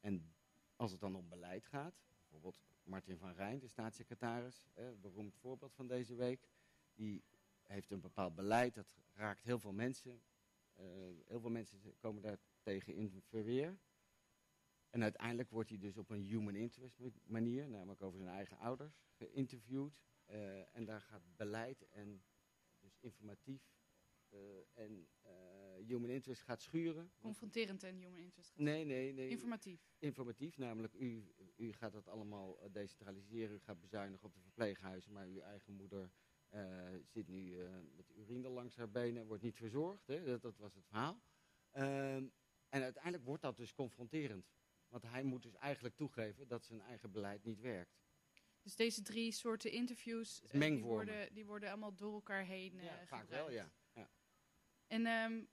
[0.00, 0.34] En
[0.78, 5.74] als het dan om beleid gaat, bijvoorbeeld Martin van Rijn, de staatssecretaris, eh, beroemd voorbeeld
[5.74, 6.48] van deze week,
[6.94, 7.24] die
[7.62, 10.22] heeft een bepaald beleid, dat raakt heel veel mensen.
[10.74, 10.84] Eh,
[11.26, 13.78] heel veel mensen komen daar tegen in verweer.
[14.90, 18.58] En uiteindelijk wordt hij dus op een human interest ma- manier, namelijk over zijn eigen
[18.58, 20.00] ouders, geïnterviewd.
[20.24, 22.22] Eh, en daar gaat beleid en
[22.80, 23.62] dus informatief
[24.74, 27.12] en eh, human interest gaat schuren.
[27.20, 28.58] Confronterend en human interest.
[28.58, 29.28] Nee, nee, nee.
[29.28, 29.90] Informatief.
[29.98, 35.12] Informatief, namelijk u, u gaat dat allemaal eh, decentraliseren, u gaat bezuinigen op de verpleeghuizen,
[35.12, 36.10] maar uw eigen moeder
[36.48, 40.06] eh, zit nu eh, met urine langs haar benen, wordt niet verzorgd.
[40.06, 40.24] Hè?
[40.24, 41.20] Dat, dat was het verhaal.
[41.70, 42.26] Ehm,
[42.68, 44.50] en uiteindelijk wordt dat dus confronterend.
[44.88, 47.98] Want hij moet dus eigenlijk toegeven dat zijn eigen beleid niet werkt.
[48.62, 52.84] Dus deze drie soorten interviews, eh, die, worden, die worden allemaal door elkaar heen eh
[52.84, 53.30] ja, vaak gebruikt.
[53.30, 53.72] wel, ja.
[54.88, 55.44] En ehm,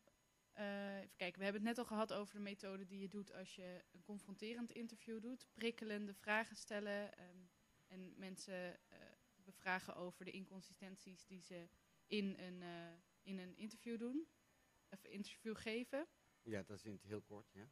[0.51, 3.33] eh, even kijken, we hebben het net al gehad over de methode die je doet
[3.33, 5.47] als je een confronterend interview doet.
[5.53, 7.37] Prikkelende vragen stellen ehm,
[7.87, 8.99] en mensen eh,
[9.35, 11.69] bevragen over de inconsistenties die ze
[12.05, 14.27] in een, eh, in een interview doen.
[14.89, 16.07] Of interview geven.
[16.41, 17.69] Ja, dat is in het heel kort, ja.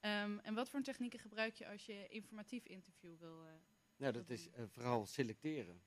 [0.00, 3.46] Ehm, en wat voor technieken gebruik je als je informatief interview wil?
[3.96, 5.82] Nou, dat is vooral selecteren.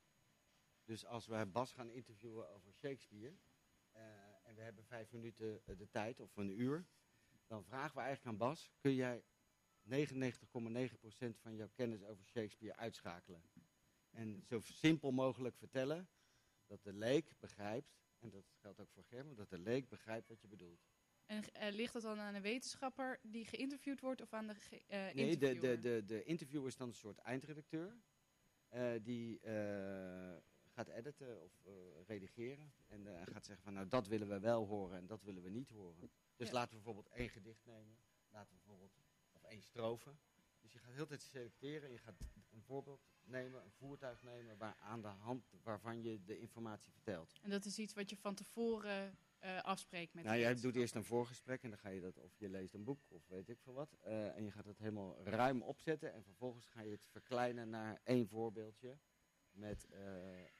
[0.84, 3.36] Dus als wij Bas gaan interviewen over Shakespeare,
[4.62, 6.86] we hebben vijf minuten eh, de tijd, of een uur,
[7.46, 9.24] dan vragen we eigenlijk aan Bas, kun jij
[9.90, 13.42] 99,9% van jouw kennis over Shakespeare uitschakelen.
[14.10, 16.08] En zo simpel mogelijk vertellen
[16.66, 20.40] dat de leek begrijpt, en dat geldt ook voor Germen, dat de leek begrijpt wat
[20.40, 20.86] je bedoelt.
[21.26, 24.54] En eh, ligt dat dan aan een wetenschapper die geïnterviewd wordt of aan de
[24.86, 25.80] eh, Nee, de, interviewer?
[25.80, 27.96] de, de, de interviewer is dan een soort eindredacteur.
[29.02, 29.40] die
[30.72, 31.72] gaat editen of eh,
[32.06, 32.72] redigeren.
[32.86, 35.50] En eh, gaat zeggen van nou dat willen we wel horen en dat willen we
[35.50, 36.10] niet horen.
[36.36, 36.52] Dus Ja.
[36.52, 37.96] laten we bijvoorbeeld één gedicht nemen.
[38.30, 38.98] Laten we bijvoorbeeld,
[39.32, 40.14] of één strofe.
[40.60, 41.90] Dus je gaat heel de tijd selecteren.
[41.90, 42.14] Je gaat
[42.50, 47.38] een voorbeeld nemen, een voertuig nemen waar aan de hand waarvan je de informatie vertelt.
[47.42, 50.94] En dat is iets wat je van tevoren eh, afspreekt met Nou, jij doet eerst
[50.94, 53.60] een voorgesprek en dan ga je dat, of je leest een boek of weet ik
[53.60, 53.92] veel wat.
[54.02, 58.28] en je gaat het helemaal ruim opzetten en vervolgens ga je het verkleinen naar één
[58.28, 58.98] voorbeeldje.
[59.52, 60.00] Met, eh,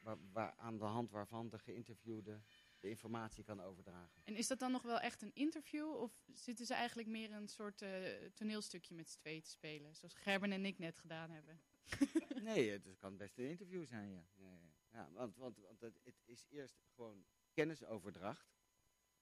[0.02, 2.42] waar, waar, aan de hand waarvan de geïnterviewde
[2.78, 4.22] de informatie kan overdragen.
[4.24, 5.94] En is dat dan nog wel echt een interview?
[5.94, 9.94] Of zitten ze eigenlijk meer een soort eh, toneelstukje met z'n tweeën te spelen?
[9.94, 11.61] Zoals Gerben en ik net gedaan hebben.
[12.55, 14.26] nee, het kan best een interview zijn, ja.
[14.35, 14.72] ja, ja.
[14.90, 18.55] ja want want, want het, het is eerst gewoon kennisoverdracht.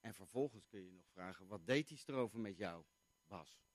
[0.01, 2.85] En vervolgens kun je nog vragen, wat deed die strover met jou,
[3.27, 3.70] Bas?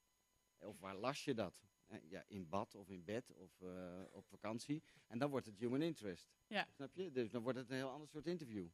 [0.60, 1.64] Of waar las je dat?
[1.88, 4.84] Eh, Ja, in bad of in bed of eh, op vakantie.
[5.08, 6.30] En dan wordt het human interest.
[6.48, 6.68] Ja.
[6.72, 7.12] Snap je?
[7.12, 8.68] Dus dan wordt het een heel ander soort interview.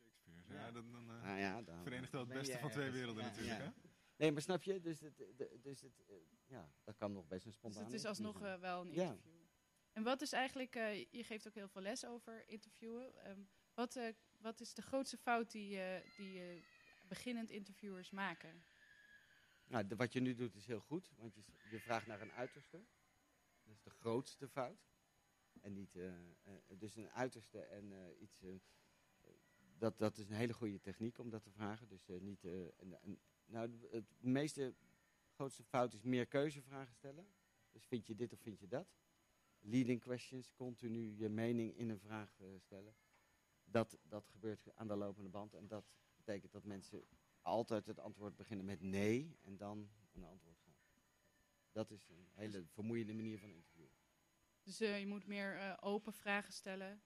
[0.00, 0.54] Shakespeare.
[0.60, 0.72] Ja, Ja.
[0.72, 3.58] dan, dan eh, Nou ja, dan verenigt wel het beste van twee werelden Ja, natuurlijk.
[3.58, 3.64] ja.
[3.64, 3.70] Hè?
[4.16, 4.80] Nee, maar snap je?
[4.80, 6.02] Dus, het, de- dus het,
[6.46, 9.02] ja, dat kan nog best een Dus spontane het is alsnog wel een Ja.
[9.10, 9.36] interview.
[9.92, 13.16] En wat is eigenlijk, eh, je geeft ook heel veel les over interviewen.
[13.24, 13.40] Ehm,
[13.74, 16.62] wat, eh, wat is de grootste fout die, eh, die eh,
[17.08, 18.64] beginnend interviewers maken?
[19.68, 21.34] Nou, wat je nu doet is heel goed, want
[21.70, 22.84] je, vraagt naar een uiterste.
[23.62, 24.88] Dat is de grootste fout.
[25.60, 28.44] En niet, eh, eh, dus een uiterste en eh, iets,
[29.78, 31.88] dat, dat is een hele goede techniek om dat te vragen.
[31.88, 32.42] Dus niet,
[33.46, 34.74] nou, het meeste,
[35.30, 37.26] grootste fout is meer keuzevragen stellen.
[37.70, 38.96] Dus vind je dit of vind je dat?
[39.58, 42.96] Leading questions, continu je mening in een vraag stellen.
[43.64, 45.84] Dat, dat gebeurt aan de lopende band en dat
[46.16, 47.04] betekent dat mensen
[47.48, 50.76] altijd het antwoord beginnen met nee en dan een antwoord gaan.
[51.72, 53.92] Dat is een hele vermoeiende manier van interviewen.
[54.62, 57.02] Dus eh, je moet meer eh, open vragen stellen.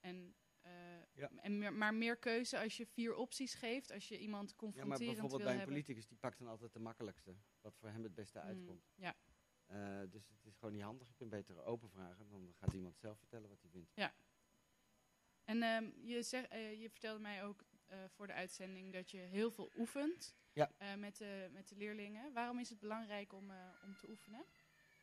[0.00, 0.72] En, eh,
[1.14, 1.30] Ja.
[1.36, 3.90] en meer, maar meer keuze als je vier opties geeft.
[3.92, 5.74] Als je iemand Ja, maar confronterend bijvoorbeeld wil bij een hebben.
[5.74, 7.36] politicus, die pakt dan altijd de makkelijkste.
[7.60, 8.92] Wat voor hem het beste Hmm, uitkomt.
[8.94, 9.16] ja.
[10.06, 11.08] Dus het is gewoon niet handig.
[11.08, 12.28] Je kunt beter open vragen.
[12.30, 13.92] Dan gaat iemand zelf vertellen wat hij vindt.
[15.44, 17.64] En ehm, je, zeg, je vertelde mij ook
[18.08, 20.70] voor de uitzending dat je heel veel oefent Ja.
[20.78, 22.32] eh, met, de, met de leerlingen.
[22.32, 24.44] Waarom is het belangrijk om, eh, om te oefenen?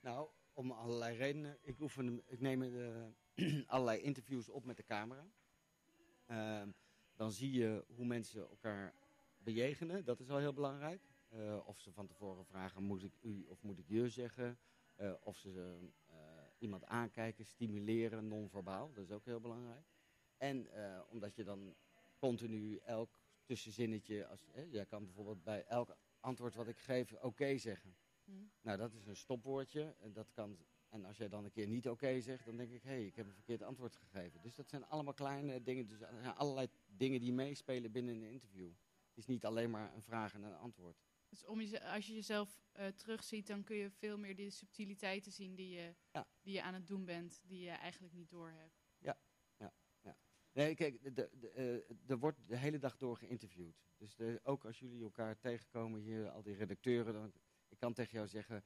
[0.02, 1.58] Nou, om allerlei redenen.
[1.62, 5.28] Ik, oefen, ik neem eh, allerlei interviews op met de camera.
[6.26, 6.72] Ehm,
[7.16, 8.94] dan zie je hoe mensen elkaar
[9.38, 10.06] bejegenen.
[10.06, 11.02] Dat is al heel belangrijk.
[11.30, 14.60] Eh, of ze van tevoren vragen, moet ik u of moet ik je zeggen?
[14.96, 16.16] Eh, of ze eh,
[16.58, 18.94] iemand aankijken, stimuleren, non-verbaal.
[18.94, 19.86] Dat is ook heel belangrijk.
[20.38, 21.76] En eh, omdat je dan
[22.22, 24.28] continu elk tussenzinnetje...
[24.28, 27.96] Als, eh, jij kan bijvoorbeeld bij elk antwoord wat ik geef oké zeggen.
[28.24, 28.32] Hm.
[28.62, 29.96] Nou, dat is een stopwoordje.
[30.00, 30.58] En, dat kan,
[30.90, 33.16] en als jij dan een keer niet oké zegt, dan denk ik, hé, hey, ik
[33.16, 34.42] heb een verkeerd antwoord gegeven.
[34.42, 35.88] Dus dat zijn allemaal kleine dingen.
[35.88, 38.72] Dus er zijn allerlei dingen die meespelen binnen een interview.
[39.08, 41.04] Het is niet alleen maar een vraag en een antwoord.
[41.30, 45.32] Dus om je, als je jezelf eh, terugziet, dan kun je veel meer die subtiliteiten
[45.32, 46.28] zien die je, Ja.
[46.42, 48.81] die je aan het doen bent, die je eigenlijk niet doorhebt.
[50.54, 53.76] Nee, kijk, de, de, de, eh, er wordt de hele dag door geïnterviewd.
[53.98, 57.34] Dus de- ook als jullie elkaar tegenkomen hier, al die redacteuren, dan,
[57.70, 58.64] ik kan tegen jou zeggen,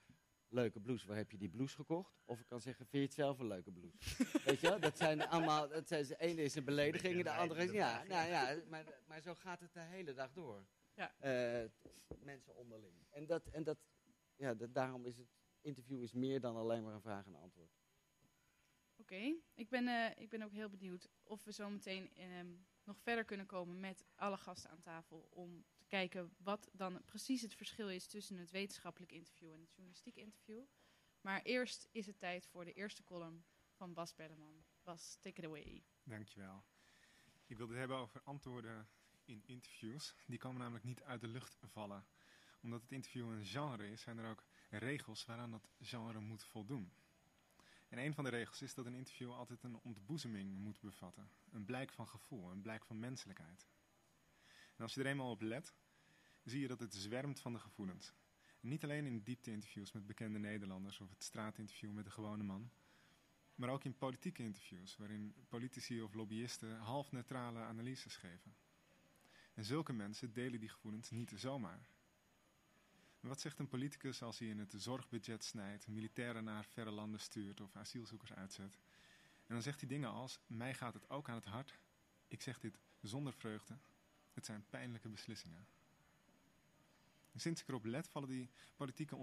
[0.48, 2.21] leuke blouse, waar heb je die blouse gekocht?
[2.26, 3.98] Of ik kan zeggen, vind je het zelf een leuke blouse?
[4.45, 7.63] Weet je wel, dat zijn allemaal, dat zijn, de ene is een belediging, de andere
[7.63, 10.65] is, ja, nou ja, maar, maar zo gaat het de hele dag door.
[10.93, 11.15] Ja.
[11.19, 11.69] Eh,
[12.19, 12.95] mensen onderling.
[13.10, 13.78] En, dat, en dat,
[14.36, 15.28] ja, dat, daarom is het,
[15.62, 17.71] interview is meer dan alleen maar een vraag en antwoord.
[18.98, 23.00] Oké, ik, ben, eh, ik ben ook heel benieuwd of we zo meteen ehm, nog
[23.00, 25.28] verder kunnen komen met alle gasten aan tafel.
[25.30, 29.72] Om te kijken wat dan precies het verschil is tussen het wetenschappelijk interview en het
[29.72, 30.64] journalistiek interview.
[31.22, 34.64] Maar eerst is het tijd voor de eerste column van Bas Belleman.
[34.84, 35.84] Bas, take it away.
[36.04, 36.64] Dankjewel.
[37.46, 38.90] Ik wilde het hebben over antwoorden
[39.26, 40.16] in interviews.
[40.26, 42.06] Die komen namelijk niet uit de lucht vallen.
[42.62, 46.94] Omdat het interview een genre is, zijn er ook regels waaraan dat genre moet voldoen.
[47.96, 51.30] En een van de regels is dat een interview altijd een ontboezeming moet bevatten.
[51.52, 53.68] Een blijk van gevoel, een blijk van menselijkheid.
[54.48, 55.76] En als je er eenmaal op let,
[56.44, 58.14] zie je dat het zwermt van de gevoelens.
[58.62, 62.72] En niet alleen in diepte-interviews met bekende Nederlanders of het straatinterview met de gewone man,
[63.56, 68.56] maar ook in politieke interviews, waarin politici of lobbyisten half neutrale analyses geven.
[69.54, 71.90] En zulke mensen delen die gevoelens niet zomaar.
[73.28, 77.62] Wat zegt een politicus als hij in het zorgbudget snijdt, militairen naar verre landen stuurt
[77.62, 78.78] of asielzoekers uitzet?
[79.48, 81.80] En dan zegt hij dingen als: Mij gaat het ook aan het hart.
[82.28, 83.78] Ik zeg dit zonder vreugde.
[84.34, 85.68] Het zijn pijnlijke beslissingen.
[87.32, 89.16] En sinds ik erop let, vallen die politieke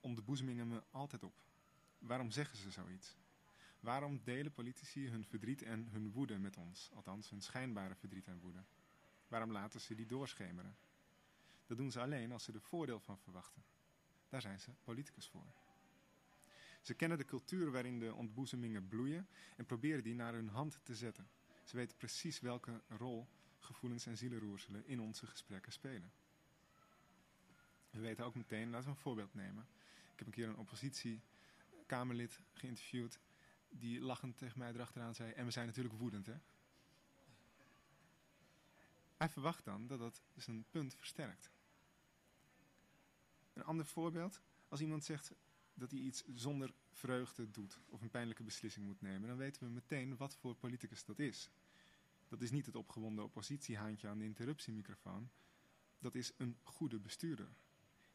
[0.00, 1.42] ontboezemingen me altijd op.
[1.98, 3.16] Waarom zeggen ze zoiets?
[3.80, 6.90] Waarom delen politici hun verdriet en hun woede met ons?
[6.94, 8.64] Althans, hun schijnbare verdriet en woede.
[9.28, 10.76] Waarom laten ze die doorschemeren?
[11.66, 13.64] Dat doen ze alleen als ze er voordeel van verwachten.
[14.28, 15.46] Daar zijn ze politicus voor.
[16.80, 20.94] Ze kennen de cultuur waarin de ontboezemingen bloeien en proberen die naar hun hand te
[20.94, 21.28] zetten.
[21.64, 26.12] Ze weten precies welke rol gevoelens en zielenroerselen in onze gesprekken spelen.
[27.90, 29.66] We weten ook meteen, laten we een voorbeeld nemen.
[30.12, 33.18] Ik heb een keer een oppositiekamerlid geïnterviewd
[33.68, 36.34] die lachend tegen mij erachteraan zei, en we zijn natuurlijk woedend hè.
[39.24, 41.50] Hij verwacht dan dat dat zijn punt versterkt.
[43.52, 45.32] Een ander voorbeeld, als iemand zegt
[45.74, 49.68] dat hij iets zonder vreugde doet of een pijnlijke beslissing moet nemen, dan weten we
[49.68, 51.50] meteen wat voor politicus dat is.
[52.28, 55.30] Dat is niet het opgewonden oppositiehaantje aan de interruptiemicrofoon.
[55.98, 57.56] Dat is een goede bestuurder.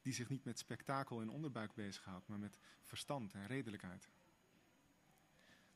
[0.01, 4.09] Die zich niet met spektakel en onderbuik bezighoudt, maar met verstand en redelijkheid.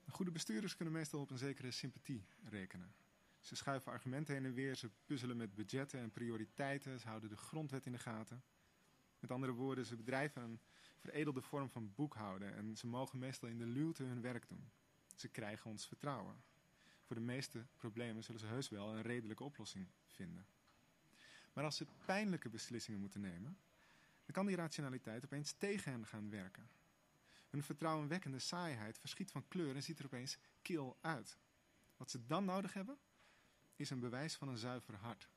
[0.08, 3.03] Goede bestuurders kunnen meestal op een zekere sympathie rekenen.
[3.44, 7.38] Ze schuiven argumenten heen en weer, ze puzzelen met budgetten en prioriteiten, ze houden de
[7.38, 8.44] grondwet in de gaten.
[9.20, 10.60] Met andere woorden, ze bedrijven een
[10.98, 14.72] veredelde vorm van boekhouden en ze mogen meestal in de luwte hun werk doen.
[15.16, 16.44] Ze krijgen ons vertrouwen.
[17.04, 20.46] Voor de meeste problemen zullen ze heus wel een redelijke oplossing vinden.
[21.54, 23.58] Maar als ze pijnlijke beslissingen moeten nemen,
[24.26, 26.70] dan kan die rationaliteit opeens tegen hen gaan werken.
[27.50, 31.38] Hun vertrouwenwekkende saaiheid verschiet van kleur en ziet er opeens kil uit.
[31.98, 32.98] Wat ze dan nodig hebben,
[33.84, 35.30] is een bewijs van een zuiver hart.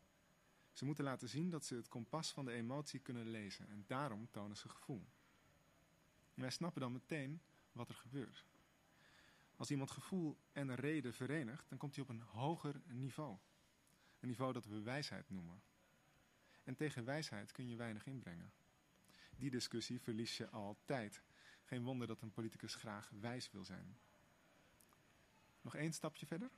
[0.72, 4.30] Ze moeten laten zien dat ze het kompas van de emotie kunnen lezen en daarom
[4.30, 5.06] tonen ze gevoel.
[6.35, 7.40] En wij snappen dan meteen
[7.72, 8.44] wat er gebeurt.
[9.56, 13.37] Als iemand gevoel en reden verenigt, dan komt hij op een hoger niveau.
[14.20, 15.62] Een niveau dat we wijsheid noemen.
[16.64, 18.52] En tegen wijsheid kun je weinig inbrengen.
[19.37, 21.22] Die discussie verlies je altijd.
[21.64, 23.98] Geen wonder dat een politicus graag wijs wil zijn.
[25.61, 26.50] Nog één stapje verder.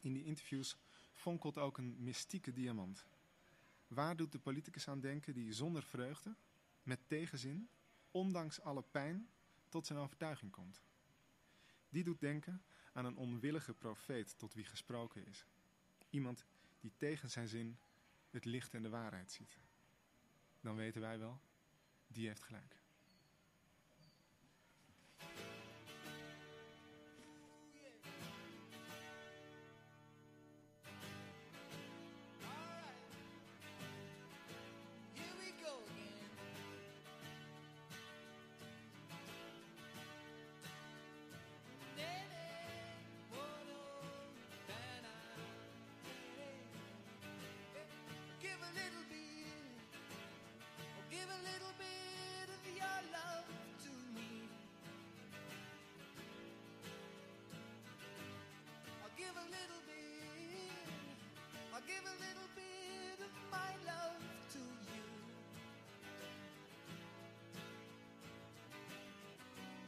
[0.00, 0.76] In die interviews
[1.12, 3.06] fonkelt ook een mystieke diamant.
[3.86, 6.36] Waar doet de politicus aan denken die zonder vreugde,
[6.82, 7.68] met tegenzin,
[8.10, 9.28] ondanks alle pijn,
[9.68, 10.82] tot zijn overtuiging komt?
[11.88, 15.46] Die doet denken aan een onwillige profeet tot wie gesproken is.
[16.10, 16.44] Iemand
[16.80, 17.78] die tegen zijn zin
[18.30, 19.58] het licht en de waarheid ziet.
[20.60, 21.40] Dan weten wij wel,
[22.06, 22.79] die heeft gelijk.
[61.90, 64.22] Give a little bit of my love
[64.52, 65.02] to you.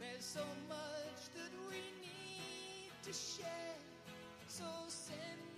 [0.00, 3.78] There's so much that we need to share.
[4.48, 5.51] So send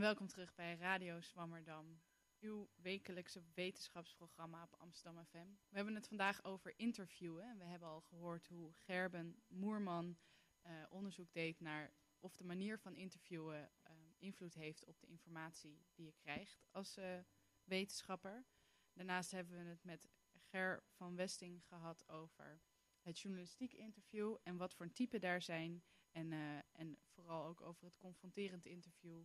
[0.00, 2.00] welkom terug bij Radio Zwammerdam,
[2.40, 5.48] uw wekelijkse wetenschapsprogramma op Amsterdam FM.
[5.68, 7.58] We hebben het vandaag over interviewen.
[7.58, 10.18] We hebben al gehoord hoe Gerben Moerman
[10.62, 15.86] eh, onderzoek deed naar of de manier van interviewen eh, invloed heeft op de informatie
[15.94, 17.18] die je krijgt als eh,
[17.64, 18.44] wetenschapper.
[18.92, 22.60] Daarnaast hebben we het met Ger van Westing gehad over
[23.00, 25.82] het journalistiek interview en wat voor type daar zijn.
[26.10, 26.32] En,
[26.72, 29.24] en vooral ook over het confronterend interview.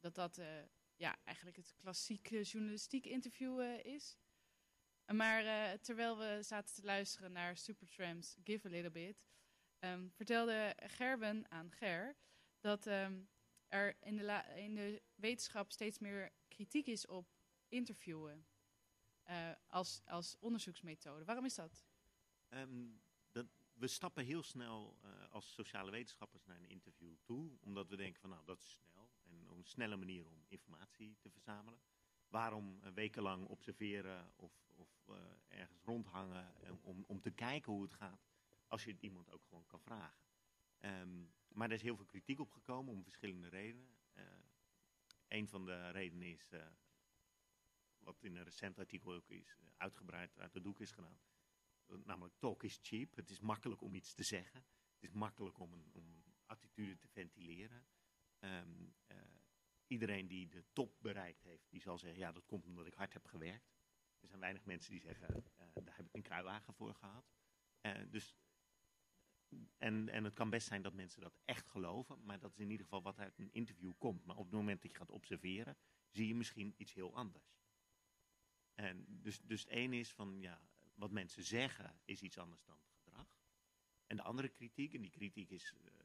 [0.00, 0.62] Dat dat eh,
[0.96, 4.16] ja, eigenlijk het klassieke journalistiek interview eh, is.
[5.06, 9.26] Maar eh, terwijl we zaten te luisteren naar Supertramps Give a Little Bit,
[9.78, 12.16] ehm, vertelde Gerben aan Ger
[12.60, 13.22] dat ehm,
[13.68, 17.26] er in de, in de wetenschap steeds meer kritiek is op
[17.68, 18.46] interviewen
[19.66, 21.24] als, als onderzoeksmethode.
[21.24, 21.84] Waarom is dat?
[22.48, 22.86] Ehm,
[23.30, 24.98] dat, we stappen heel snel
[25.30, 28.97] als sociale wetenschappers naar een interview toe, omdat we denken van nou dat is snel
[29.58, 31.80] een snelle manier om informatie te verzamelen.
[32.28, 35.16] Waarom uh, wekenlang observeren of, of uh,
[35.48, 38.28] ergens rondhangen en om, om te kijken hoe het gaat,
[38.66, 40.26] als je het iemand ook gewoon kan vragen.
[40.80, 43.96] Um, maar er is heel veel kritiek op gekomen om verschillende redenen.
[44.14, 44.24] Uh,
[45.28, 46.48] een van de redenen is,
[47.98, 51.20] wat in een recent artikel ook is uitgebreid uit de doek is gedaan,
[52.04, 53.16] namelijk talk is cheap.
[53.16, 54.64] Het is makkelijk om iets te zeggen.
[54.94, 57.86] Het is makkelijk om een, om attitude te ventileren.
[58.40, 58.60] Uh,
[59.88, 63.12] iedereen die de top bereikt heeft, die zal zeggen, ja, dat komt omdat ik hard
[63.12, 63.76] heb gewerkt.
[64.20, 67.24] Er zijn weinig mensen die zeggen, uh, daar heb ik een kruiwagen voor gehad.
[67.82, 68.36] Uh, dus,
[69.76, 72.70] en, en het kan best zijn dat mensen dat echt geloven, maar dat is in
[72.70, 74.24] ieder geval wat uit een interview komt.
[74.24, 75.76] Maar op het moment dat je gaat observeren,
[76.10, 77.56] zie je misschien iets heel anders.
[78.74, 82.80] En dus, dus het ene is van, ja, wat mensen zeggen is iets anders dan
[82.90, 83.36] gedrag.
[84.06, 85.97] En de andere kritiek, en die kritiek is uh,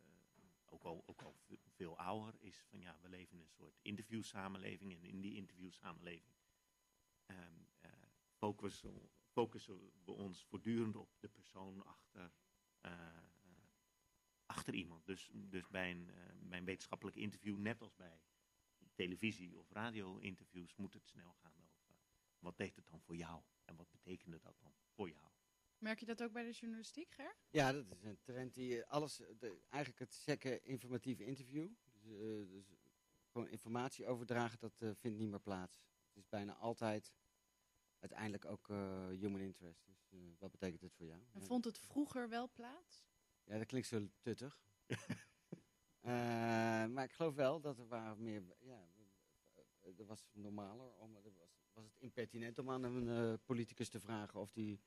[0.74, 1.22] ook, al, ook
[1.66, 4.94] veel ouder, is van ja, we leven in een soort interviewsamenleving.
[4.94, 6.36] En in die interviewsamenleving
[7.28, 7.68] um,
[9.34, 12.32] focussen, we ons voortdurend op de persoon achter,
[12.82, 12.92] uh,
[14.46, 15.06] achter iemand.
[15.06, 16.12] Dus, dus bij, een,
[16.50, 18.22] bij een wetenschappelijk interview, net als bij
[18.94, 21.74] televisie- of radio-interviews, moet het snel gaan over
[22.44, 23.42] wat deed het dan voor jou?
[23.66, 25.33] En wat betekende dat dan voor jou?
[25.84, 27.36] Merk je dat ook bij de journalistiek, Ger?
[27.50, 32.50] Ja, dat is een trend die alles, de, eigenlijk het sekke informatieve interview, dus, uh,
[32.50, 32.74] dus
[33.28, 35.84] gewoon informatie overdragen, dat uh, vindt niet meer plaats.
[36.08, 37.14] Het is bijna altijd
[38.00, 39.86] uiteindelijk ook uh, human interest.
[39.86, 41.22] Dus wat betekent dit voor jou?
[41.32, 41.46] En ja.
[41.46, 43.06] vond het vroeger wel plaats?
[43.44, 44.62] Ja, dat klinkt zo tuttig.
[46.04, 46.12] Eh,
[46.86, 48.88] maar ik geloof wel dat er waren meer, ja,
[49.98, 51.34] er was normaler om, was,
[51.74, 54.82] was het impertinent om aan een politicus te vragen of die,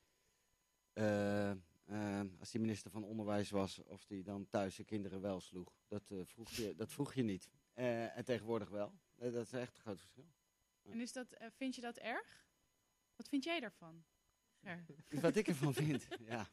[2.38, 5.72] als die minister van Onderwijs was, of die dan thuis zijn kinderen wel sloeg.
[5.88, 7.50] Dat, vroeg, je, dat vroeg je niet.
[7.74, 8.92] en tegenwoordig wel.
[9.14, 10.26] dat is echt een groot verschil.
[10.82, 12.46] En is dat, vind je dat erg?
[13.16, 14.04] Wat vind jij daarvan?
[14.62, 14.84] Ger?
[15.20, 16.08] Wat ik ervan vind?
[16.18, 16.48] ja.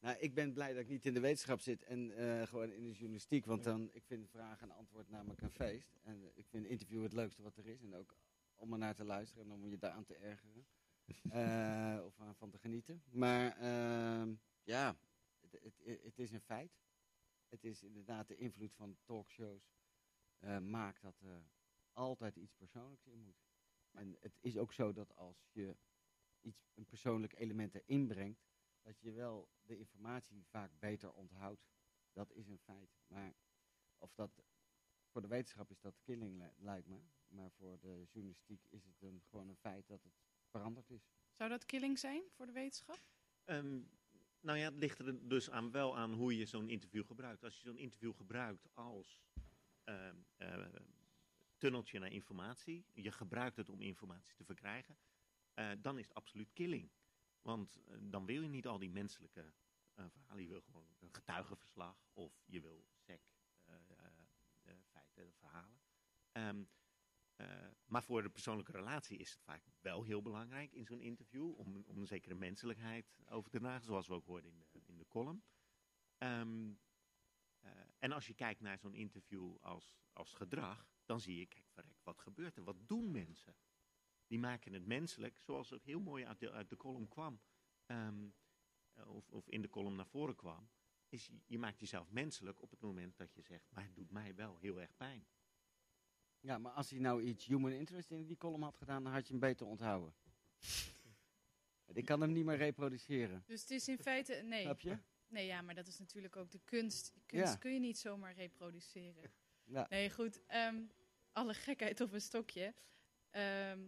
[0.00, 2.12] Nou, ik ben blij dat ik niet in de wetenschap zit en
[2.46, 3.46] gewoon in de journalistiek.
[3.46, 5.98] Want dan, ik vind vraag en antwoord namelijk een feest.
[6.02, 7.82] En ik vind interview het leukste wat er is.
[7.82, 8.16] En ook
[8.54, 10.66] om er naar te luisteren en om je daaraan te ergeren.
[11.32, 13.02] Uh, of van te genieten.
[13.10, 14.98] Maar uh, ja,
[15.40, 16.80] het, het, het, is een feit.
[17.48, 19.78] Het is inderdaad de invloed van talkshows.
[20.40, 21.44] Uh, maakt dat er
[21.92, 23.42] altijd iets persoonlijks in moet.
[23.90, 25.76] En het is ook zo dat als je
[26.40, 28.48] iets, een persoonlijk element erin brengt,
[28.82, 31.68] dat je wel de informatie vaak beter onthoudt.
[32.12, 32.90] Dat is een feit.
[33.06, 33.34] Maar
[33.98, 34.42] of dat
[35.10, 37.00] voor de wetenschap is dat killing, lijkt me.
[37.26, 40.12] Maar voor de journalistiek is het een, gewoon een feit dat het
[40.50, 41.12] veranderd is.
[41.32, 43.00] Zou dat killing zijn voor de wetenschap?
[43.44, 43.90] Um,
[44.40, 47.44] nou ja, het ligt er dus aan, wel aan hoe je zo'n interview gebruikt.
[47.44, 49.22] Als je zo'n interview gebruikt als
[49.84, 50.66] uh, uh,
[51.58, 54.98] tunneltje naar informatie, je gebruikt het om informatie te verkrijgen,
[55.54, 56.90] uh, dan is het absoluut killing.
[57.42, 59.52] Want uh, dan wil je niet al die menselijke
[59.96, 63.20] uh, verhalen, je wil gewoon een getuigenverslag of je wil sec,
[63.68, 63.74] uh,
[64.92, 65.80] feiten, verhalen.
[66.32, 66.68] Um,
[67.86, 71.84] maar voor de persoonlijke relatie is het vaak wel heel belangrijk in zo'n interview om,
[71.86, 75.06] om een zekere menselijkheid over te dragen, zoals we ook hoorden in de, in de
[75.08, 75.42] column.
[76.18, 76.80] Um,
[77.64, 81.66] uh, en als je kijkt naar zo'n interview als, als gedrag, dan zie je, kijk,
[82.02, 82.64] wat gebeurt er?
[82.64, 83.56] Wat doen mensen?
[84.26, 87.40] Die maken het menselijk, zoals ook heel mooi uit de, uit column kwam,
[87.86, 88.34] um,
[89.04, 90.70] of, of in de column naar voren kwam,
[91.08, 94.34] is je maakt jezelf menselijk op het moment dat je zegt, maar het doet mij
[94.34, 95.26] wel heel erg pijn.
[96.40, 99.24] Ja, maar als hij nou iets human interest in die column had gedaan, dan had
[99.26, 100.14] je hem beter onthouden.
[101.92, 103.42] Ik kan hem niet meer reproduceren.
[103.46, 104.62] Dus het is in feite, nee.
[104.62, 104.98] Snap je?
[105.28, 107.12] Nee, ja, maar dat is natuurlijk ook de kunst.
[107.26, 107.58] Kunst Ja.
[107.58, 109.32] kun je niet zomaar reproduceren.
[109.64, 109.86] Ja.
[109.88, 110.40] Nee, goed.
[110.46, 110.82] ehm,
[111.32, 112.74] alle gekheid op een stokje.
[113.30, 113.80] Ehm,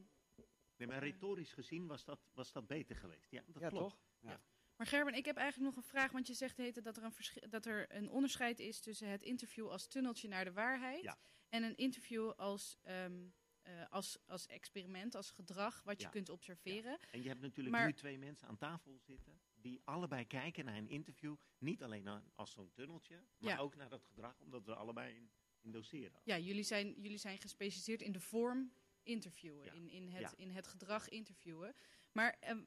[0.77, 3.31] Nee, maar retorisch gezien was dat, was dat beter geweest.
[3.31, 3.91] Ja, dat ja, klopt.
[3.91, 4.01] toch?
[4.21, 4.41] Ja.
[4.77, 7.51] maar Gerben, ik heb eigenlijk nog een vraag, want je zegt tijd dat er, een
[7.51, 11.19] dat er een onderscheid is tussen het interview als tunneltje naar de waarheid Ja.
[11.53, 13.27] En een interview als, ehm,
[13.63, 16.99] eh, als, als experiment, als gedrag wat je kunt observeren.
[17.11, 20.77] En je hebt natuurlijk Maar- nu twee mensen aan tafel zitten die allebei kijken naar
[20.77, 21.37] een interview.
[21.59, 23.59] Niet alleen naar, als zo'n tunneltje, maar Ja.
[23.59, 25.31] ook naar dat gedrag, omdat we allebei in,
[25.61, 26.21] in doseren.
[26.25, 28.73] Ja, jullie zijn, jullie zijn gespecialiseerd in de vorm
[29.03, 31.75] interviewen, in, in, het, in het gedrag interviewen.
[32.13, 32.63] Maar ehm,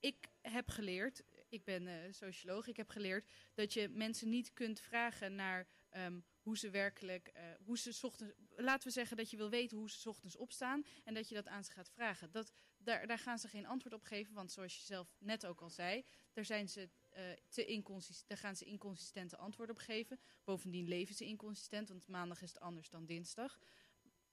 [0.00, 4.80] ik heb geleerd, ik ben eh, socioloog, ik heb geleerd dat je mensen niet kunt
[4.80, 9.36] vragen naar ehm, hoe ze werkelijk, eh, hoe ze ochtends, laten we zeggen dat je
[9.36, 12.30] wil weten hoe ze ochtends opstaan en dat je dat aan ze gaat vragen.
[12.30, 15.60] Dat, daar, daar gaan ze geen antwoord op geven, want zoals je zelf net ook
[15.60, 20.18] al zei, daar, zijn ze, eh, te daar gaan ze inconsistente antwoorden op geven.
[20.44, 23.58] Bovendien leven ze inconsistent, want maandag is het anders dan dinsdag.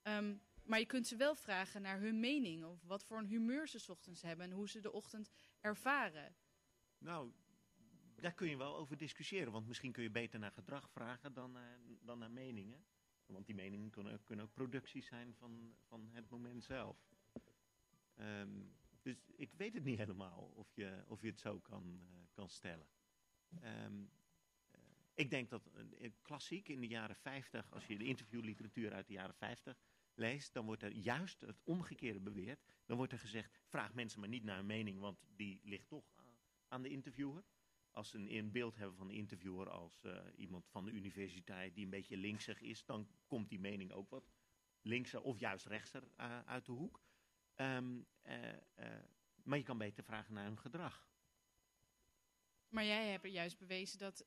[0.01, 3.67] Ehm, maar je kunt ze wel vragen naar hun mening over wat voor een humeur
[3.67, 6.35] ze ochtends hebben en hoe ze de ochtend ervaren.
[6.97, 7.31] Nou,
[8.15, 9.51] daar kun je wel over discussiëren.
[9.51, 12.85] Want misschien kun je beter naar gedrag vragen dan, naar- dan naar meningen.
[13.25, 16.97] Want die meningen kunnen, ook- kunnen ook producties zijn van, van het moment zelf.
[18.15, 18.61] Ehm,
[19.01, 22.49] dus ik weet het niet helemaal of je, of je het zo kan, eh, kan
[22.49, 22.87] stellen.
[23.61, 24.03] Ehm,
[24.71, 24.81] eh,
[25.13, 25.69] ik denk dat
[26.21, 29.83] klassiek in de jaren 50, als je de interviewliteratuur uit de jaren 50
[30.13, 32.63] leest, dan wordt er juist het omgekeerde beweerd.
[32.85, 36.05] Dan wordt er gezegd, vraag mensen maar niet naar een mening, want die ligt toch
[36.67, 37.43] aan de interviewer.
[37.91, 41.75] Als ze een, een beeld hebben van de interviewer als eh, iemand van de universiteit
[41.75, 44.31] die een beetje linksig is, dan komt die mening ook wat
[44.81, 47.03] linkser of juist rechtser eh, uit de hoek.
[47.55, 48.37] Ehm, eh,
[49.43, 51.09] maar je kan beter vragen naar hun gedrag.
[52.67, 54.25] Maar jij hebt er juist bewezen dat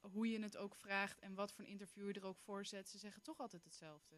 [0.00, 2.88] hoe je het ook vraagt en wat voor een interview je er ook voor zet,
[2.88, 4.16] ze zeggen toch altijd hetzelfde.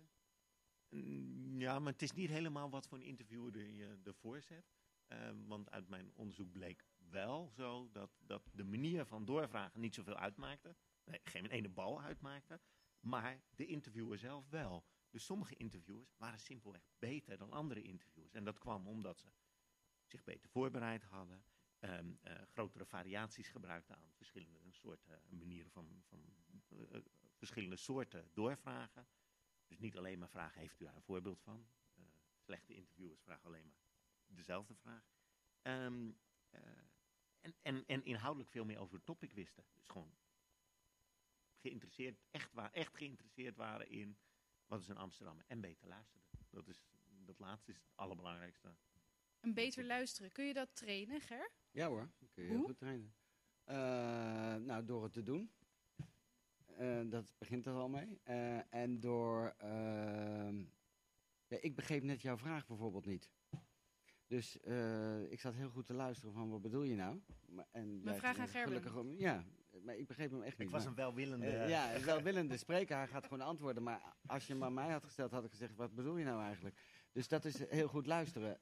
[0.89, 4.75] Mm, Ja, maar het is niet helemaal wat voor een interviewer er je ervoor zet.
[5.07, 9.95] Ehm, want uit mijn onderzoek bleek wel zo dat, dat de manier van doorvragen niet
[9.95, 10.77] zoveel uitmaakte.
[11.05, 12.61] Nee, geen ene bal uitmaakte.
[13.01, 14.85] Maar de interviewer zelf wel.
[15.11, 18.35] Dus sommige interviewers waren simpelweg beter dan andere interviewers.
[18.35, 19.29] En dat kwam omdat ze
[20.07, 21.45] zich beter voorbereid hadden.
[21.79, 26.25] ehm, eh, grotere variaties gebruikten aan verschillende soorten manieren van, van
[26.69, 27.03] eh, eh,
[27.37, 29.07] verschillende soorten doorvragen.
[29.67, 31.67] Dus niet alleen maar vragen, heeft u daar een voorbeeld van?
[31.95, 32.03] Eh,
[32.39, 33.83] slechte interviewers vragen alleen maar
[34.27, 35.05] dezelfde vraag.
[35.63, 36.61] Eh,
[37.45, 39.65] en, en, en inhoudelijk veel meer over het topic wisten.
[39.75, 40.15] Dus gewoon
[41.61, 44.17] geïnteresseerd, echt, wa- echt geïnteresseerd waren in
[44.67, 46.29] wat is een Amsterdam en beter luisterden.
[46.51, 46.85] Dat, is,
[47.25, 48.75] dat laatste is het allerbelangrijkste.
[49.41, 51.51] Een beter luisteren, kun je dat trainen, Ger?
[51.71, 52.67] Ja hoor, dat kun je heel Hoe?
[52.67, 53.15] goed trainen.
[53.65, 53.77] Eh,
[54.57, 55.53] nou, door het te doen.
[56.67, 58.21] Eh, dat begint er al mee.
[58.23, 59.55] Eh, en door...
[59.59, 60.65] ehm,
[61.47, 63.31] ja, ik begreep net jouw vraag bijvoorbeeld niet.
[64.35, 67.21] Dus eh, ik zat heel goed te luisteren van wat bedoel je nou?
[67.49, 68.69] Maar, en jij- vraag aan Gerben.
[68.69, 69.45] gelukkig om- Ja,
[69.85, 70.67] maar ik begreep hem echt niet.
[70.67, 71.47] Ik was maar- een welwillende...
[71.47, 72.97] eh, ja, een welwillende spreker.
[72.97, 73.83] Hij gaat gewoon antwoorden.
[73.83, 76.43] Maar als je hem aan mij had gesteld, had ik gezegd: wat bedoel je nou
[76.43, 76.81] eigenlijk?
[77.13, 78.61] Dus dat is heel goed luisteren.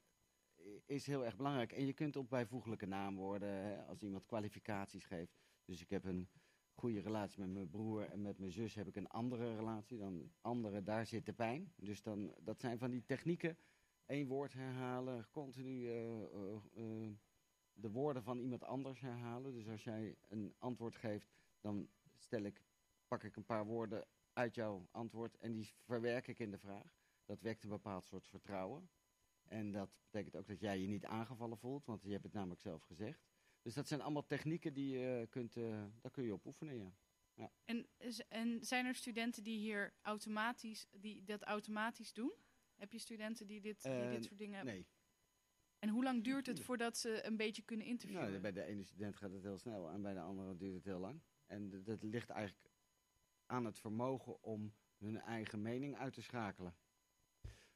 [0.87, 1.73] Is heel erg belangrijk.
[1.73, 5.33] En je kunt op bijvoeglijke naamwoorden, hè, als iemand kwalificaties geeft.
[5.64, 6.29] Dus ik heb een
[6.75, 9.99] goede relatie met mijn broer en met mijn zus heb ik een andere relatie.
[9.99, 11.73] Dan andere, daar zit de pijn.
[11.77, 13.57] Dus dan, dat zijn van die technieken.
[14.07, 17.11] Eén woord herhalen, continu eh, eh, eh,
[17.73, 19.53] de woorden van iemand anders herhalen.
[19.53, 21.29] Dus als jij een antwoord geeft,
[21.61, 22.63] dan stel ik,
[23.09, 26.95] pak ik een paar woorden uit jouw antwoord en die verwerk ik in de vraag.
[27.25, 28.91] Dat wekt een bepaald soort vertrouwen.
[29.43, 32.61] En dat betekent ook dat jij je niet aangevallen voelt, want je hebt het namelijk
[32.61, 33.27] zelf gezegd.
[33.63, 36.77] Dus dat zijn allemaal technieken die je kunt, eh, daar kun je op oefenen,
[37.35, 37.51] ja.
[37.65, 42.33] En, is- en zijn er studenten die hier automatisch, die dat automatisch doen?
[42.83, 44.74] Heb je studenten die dit, die Eh, dit soort dingen hebben?
[44.74, 44.87] Nee,
[45.78, 48.28] En hoe lang duurt het voordat ze een beetje kunnen interviewen?
[48.28, 50.85] nou, bij de ene student gaat het heel snel en bij de andere duurt het
[50.85, 51.20] heel lang.
[51.47, 52.70] En dat ligt eigenlijk
[53.47, 56.76] aan het vermogen om hun eigen mening uit te schakelen.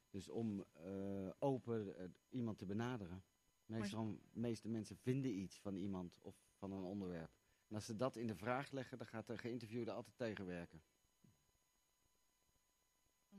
[0.09, 3.23] Dus om eh, open eh, iemand te benaderen.
[3.65, 7.31] Meestal, de meeste mensen vinden iets van iemand of van een onderwerp.
[7.67, 10.81] En als ze dat in de vraag leggen, dan gaat de geïnterviewde altijd tegenwerken.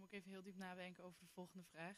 [0.09, 1.97] Moet ik even heel diep nadenken over de volgende vraag.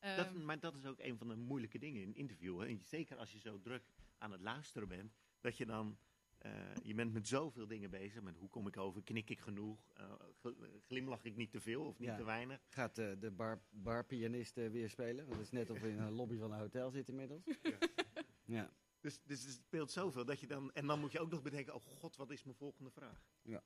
[0.00, 2.68] Dat, Ehm, maar dat is ook een van de moeilijke dingen in interviewen.
[2.68, 3.82] En zeker als je zo druk
[4.18, 5.98] aan het luisteren bent, dat je dan,
[6.38, 8.22] eh, je bent met zoveel dingen bezig.
[8.22, 11.84] Met hoe kom ik over, knik ik genoeg, eh, gl- glimlach ik niet te veel
[11.84, 12.16] of niet Ja.
[12.16, 12.60] te weinig.
[12.68, 15.24] Gaat eh, de bar, barpianist eh, weer spelen?
[15.24, 17.44] Want het is net of we in een lobby van een hotel zitten inmiddels.
[18.44, 18.72] Ja.
[19.00, 21.74] Dus, dus het speelt zoveel dat je dan, en dan moet je ook nog bedenken,
[21.74, 23.24] oh god, wat is mijn volgende vraag?
[23.42, 23.62] Ja.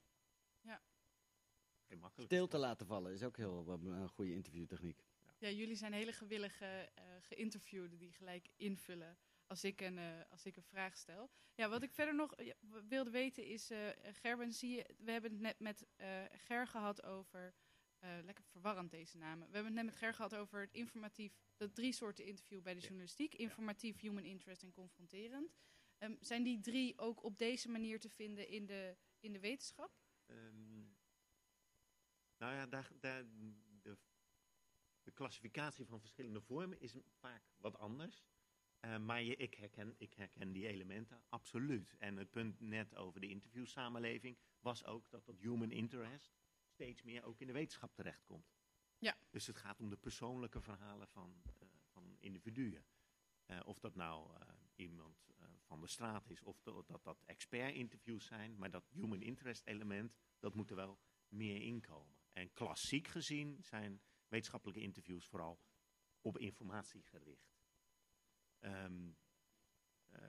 [1.95, 2.01] Ja.
[2.01, 2.33] geen makkelijk.
[2.33, 5.05] Stil te laten vallen is ook heel een goede interviewtechniek.
[5.39, 10.45] Ja, jullie zijn hele gewillige eh geïnterviewden die gelijk invullen als ik, een, eh, als
[10.45, 11.31] ik een vraag stel.
[11.55, 12.53] Ja, wat ik verder nog eh,
[12.89, 17.03] wilde weten is, eh Gerben, zie je, we hebben het net met eh, Ger gehad
[17.03, 17.55] over,
[17.99, 19.49] eh, lekker verwarrend deze namen.
[19.49, 22.73] We hebben het net met Ger gehad over het informatief, de drie soorten interview bij
[22.75, 22.87] de Ja.
[22.87, 23.35] journalistiek.
[23.35, 25.57] Informatief, human interest en confronterend.
[25.99, 29.93] Ehm, zijn die drie ook op deze manier te vinden in de, in de wetenschap?
[30.27, 30.74] Ehm,
[32.39, 33.25] nou ja, daar, daar,
[33.83, 33.99] de,
[35.03, 38.25] de klassificatie van verschillende vormen is vaak wat anders.
[38.81, 41.95] Eh, maar je, ik, herken, ik herken die elementen absoluut.
[41.99, 46.33] En het punt net over de interviewsamenleving was ook dat dat human interest
[46.67, 48.53] steeds meer ook in de wetenschap terechtkomt.
[48.99, 49.17] Ja.
[49.31, 52.85] Dus het gaat om de persoonlijke verhalen van, eh, van individuen.
[53.47, 54.31] Eh, of dat nou
[54.75, 55.25] iemand
[55.65, 58.59] van de straat is, of dat dat, dat expert-interviews zijn.
[58.59, 62.17] Maar dat human interest element, dat moet er wel meer inkomen.
[62.35, 65.61] En klassiek gezien zijn wetenschappelijke interviews vooral
[66.21, 67.55] op informatie gericht.
[68.59, 69.11] Ehm,
[70.07, 70.23] eh,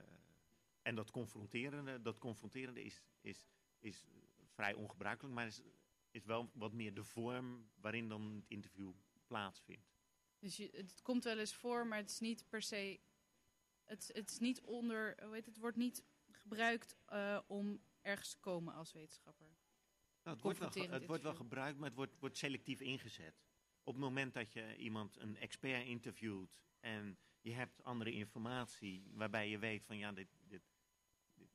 [0.82, 3.46] en dat confronterende, dat confronterende is, is,
[3.78, 4.06] is
[4.44, 5.62] vrij ongebruikelijk, maar is,
[6.10, 8.92] is wel wat meer de vorm waarin dan het interview
[9.26, 9.94] plaatsvindt.
[10.38, 13.00] Dus het komt wel eens voor, maar het is niet per se.
[13.84, 15.16] Het, het is niet onder.
[15.22, 15.54] Hoe heet het?
[15.54, 19.56] Het wordt niet gebruikt eh, om ergens te komen als wetenschapper.
[20.26, 23.34] Nou, het, wordt wel, het wordt wel gebruikt, maar het wordt, wordt selectief ingezet.
[23.82, 26.50] Op het moment dat je iemand, een expert interviewt
[26.80, 30.62] en je hebt andere informatie waarbij je weet van ja, dit, dit,
[31.34, 31.48] dit,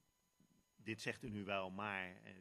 [0.75, 2.33] dit zegt u nu wel, maar eh,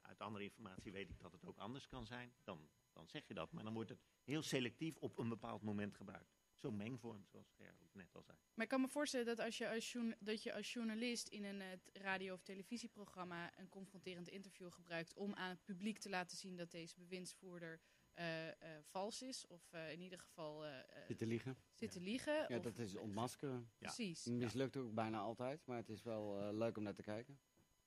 [0.00, 3.34] uit andere informatie weet ik dat het ook anders kan zijn, dan, dan zeg je
[3.34, 3.52] dat.
[3.52, 6.37] Maar dan wordt het heel selectief op een bepaald moment gebruikt.
[6.58, 8.36] Zo'n mengvorm, zoals Ger ook net al zei.
[8.54, 11.60] Maar ik kan me voorstellen dat als je als, dat je als journalist in een
[11.60, 16.56] eh, radio- of televisieprogramma een confronterend interview gebruikt om aan het publiek te laten zien
[16.56, 17.80] dat deze bewindsvoerder
[18.12, 19.46] eh, eh, vals is.
[19.46, 21.56] Of eh, in ieder geval eh, eh, Zitten liegen.
[21.74, 22.34] zit te liegen.
[22.48, 23.58] Ja, of- dat is ontmaskeren.
[23.58, 23.66] Ja.
[23.78, 24.24] Precies.
[24.24, 27.38] Mislukt ook bijna altijd, maar het is wel eh, leuk om naar te kijken.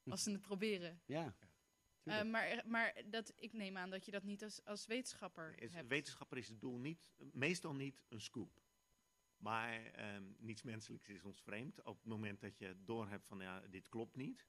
[0.10, 1.02] Als ze het proberen.
[1.06, 1.36] Ja.
[2.02, 2.30] Tuurlijk.
[2.30, 5.88] maar maar dat, ik neem aan dat je dat niet als, als wetenschapper Is, hebt.
[5.88, 8.62] wetenschapper is het doel niet, meestal niet een scoop.
[9.38, 11.84] Maar ehm, niets menselijks is ons vreemd.
[11.84, 14.48] Op het moment dat je doorhebt van ja, dit klopt niet,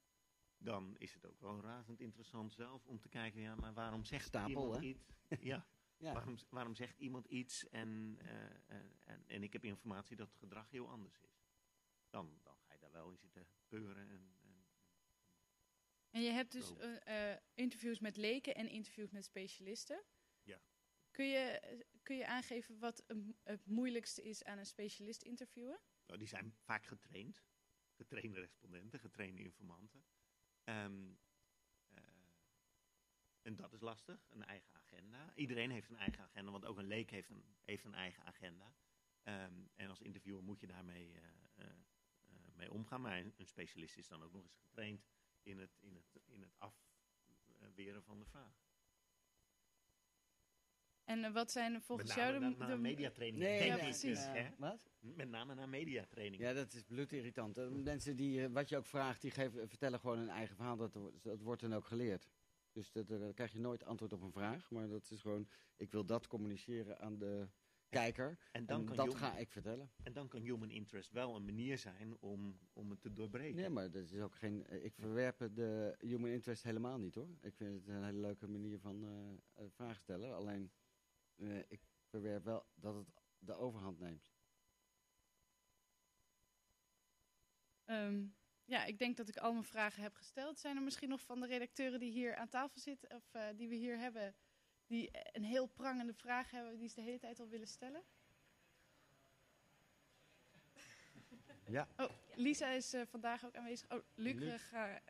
[0.58, 4.26] dan is het ook wel razend interessant zelf om te kijken, ja, maar waarom zegt
[4.26, 4.82] Stapel, iemand hè?
[4.82, 5.06] iets?
[5.40, 6.12] Ja, ja.
[6.12, 10.38] waarom, waarom zegt iemand iets en, eh, en, en, en ik heb informatie dat het
[10.38, 11.46] gedrag heel anders is.
[12.10, 14.36] Dan, dan ga je daar wel in zitten peuren en,
[16.12, 16.74] en je hebt dus Zo.
[16.74, 20.04] eh, eh, interviews met leken en interviews met specialisten.
[20.42, 20.60] Ja.
[21.10, 21.60] Kun je,
[22.02, 23.04] kun je aangeven wat
[23.42, 25.80] het moeilijkste is aan een specialist interviewen?
[26.06, 27.42] Nou, die zijn vaak getraind.
[27.94, 30.04] Getrainde respondenten, getrainde informanten.
[30.64, 31.12] Ehm,
[31.88, 32.02] eh,
[33.42, 35.32] en dat is lastig, een eigen agenda.
[35.34, 38.74] Iedereen heeft een eigen agenda, want ook een leek heeft een, heeft een eigen agenda.
[39.22, 41.22] Ehm, en als interviewer moet je daarmee eh,
[41.54, 43.00] eh, eh, mee omgaan.
[43.00, 45.06] Maar een specialist is dan ook nog eens getraind
[45.42, 48.60] in het, in het, in het afweren van de vraag.
[51.04, 53.42] En eh, wat zijn volgens Met jou name de, na, na de- mediatraining.
[53.42, 54.02] Nee, denk ja, ik, precies.
[54.18, 54.32] dus, Ja.
[54.32, 54.50] hè?
[54.58, 54.90] Wat?
[54.98, 56.42] Met name na mediatraining.
[56.42, 57.58] Ja, dat is bloedirritant.
[57.58, 60.76] Eh, Mensen die, eh, wat je ook vraagt, die geven, vertellen gewoon hun eigen verhaal.
[60.76, 62.28] Dat, wordt- dat wordt dan ook geleerd.
[62.72, 64.70] Dus dat, dan krijg je nooit antwoord op een vraag.
[64.70, 67.48] Maar dat is gewoon, ik wil dat communiceren aan de
[67.92, 68.38] kijker.
[68.52, 69.90] En dan En kan dat human- ga ik vertellen.
[70.02, 73.56] En dan kan human interest wel een manier zijn om, om het te doorbreken.
[73.56, 77.28] Nee, maar dat is ook geen, eh, ik verwerp de human interest helemaal niet hoor.
[77.40, 80.34] Ik vind het een hele leuke manier van eh, eh, vragen stellen.
[80.34, 80.72] Alleen,
[81.36, 83.06] eh, ik verwerp wel dat het
[83.38, 84.30] de overhand neemt.
[87.84, 88.24] Ehm,
[88.64, 90.58] ja, ik denk dat ik al mijn vragen heb gesteld.
[90.58, 93.68] Zijn er misschien nog van de redacteuren die hier aan tafel zitten, of eh, die
[93.68, 94.34] we hier hebben,
[94.92, 98.02] die een heel prangende vraag hebben, die ze de hele tijd al willen stellen?
[101.66, 101.88] Ja.
[101.96, 103.90] Oh, Lisa is eh, vandaag ook aanwezig.
[103.90, 104.52] Oh, Luc, Luc.
[104.52, 105.00] eh, ga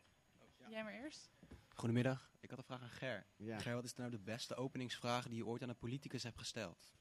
[0.69, 1.29] jij maar eerst.
[1.69, 3.25] Goedemiddag, ik had een vraag aan Ger.
[3.35, 6.37] Ja, Ger, wat is nou de beste openingsvraag die je ooit aan een politicus hebt
[6.37, 6.91] gesteld?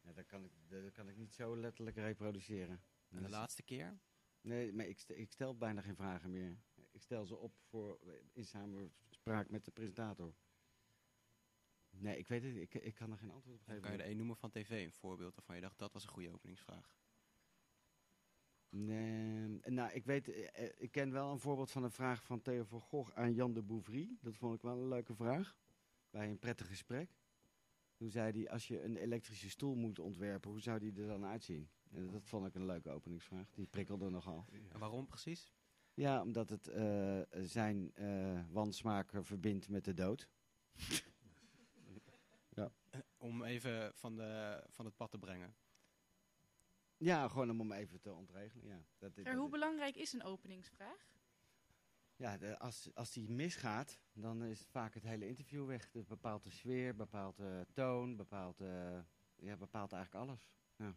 [0.00, 2.82] ja dat, kan ik, dat kan ik niet zo letterlijk reproduceren.
[3.10, 3.98] En de Dus- laatste keer?
[4.40, 6.58] Nee, maar ik, st- ik stel bijna geen vragen meer.
[6.90, 7.98] Ik stel ze op voor,
[8.32, 10.34] in samenspraak met de presentator.
[12.00, 12.56] Nee, ik weet het.
[12.56, 13.80] Ik, ik kan er geen antwoord op geven.
[13.80, 16.10] kan je er één noemen van tv, een voorbeeld waarvan je dacht dat was een
[16.10, 16.98] goede openingsvraag?
[18.68, 22.42] Nee, nou, ik weet, eh, eh, ik ken wel een voorbeeld van een vraag van
[22.42, 24.16] Theo van Gogh aan Jan de Bouvry.
[24.20, 25.56] Dat vond ik wel een leuke vraag.
[26.10, 27.18] Bij een prettig gesprek.
[27.94, 31.24] Toen zei hij, als je een elektrische stoel moet ontwerpen, hoe zou die er dan
[31.24, 31.68] uitzien?
[31.90, 33.50] En dat vond ik een leuke openingsvraag.
[33.54, 34.44] Die prikkelde nogal.
[34.68, 35.52] En waarom precies?
[35.94, 37.92] Ja, omdat het eh, zijn
[38.50, 40.28] wansmaak verbindt met de dood.
[43.16, 45.54] Om even van, de, van het pad te brengen.
[46.96, 48.66] Ja, gewoon om hem even te ontregelen.
[48.66, 51.08] Ja, dat, Ger, dat- hoe belangrijk is een openingsvraag?
[52.16, 55.90] ja de, als, als die misgaat, dan is vaak het hele interview weg.
[55.90, 58.98] Dat bepaalt de sfeer, bepaalt de toon, bepaalt, eh,
[59.36, 60.48] ja, bepaalt eigenlijk alles.
[60.76, 60.96] Ja.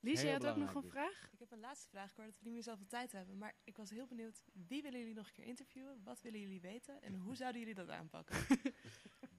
[0.00, 0.90] Lies, jij had ook nog een dus.
[0.90, 1.28] vraag?
[1.32, 2.10] Ik heb een laatste vraag.
[2.10, 3.38] Ik hoor dat we niet meer zoveel tijd hebben.
[3.38, 4.42] Maar ik was heel benieuwd.
[4.52, 6.02] Wie willen jullie nog een keer interviewen?
[6.04, 7.02] Wat willen jullie weten?
[7.02, 8.36] En hoe zouden jullie dat aanpakken?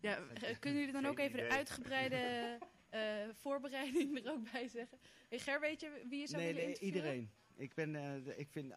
[0.01, 2.17] Ja, eh, kunnen jullie dan ook even de uitgebreide
[2.89, 3.01] eh,
[3.33, 4.99] voorbereiding er ook bij zeggen?
[5.29, 7.11] Hey, Ger, weet je wie je zou Nee, willen nee, interviewen?
[7.13, 7.31] iedereen.
[7.55, 8.73] Ik, ben, eh, ik vind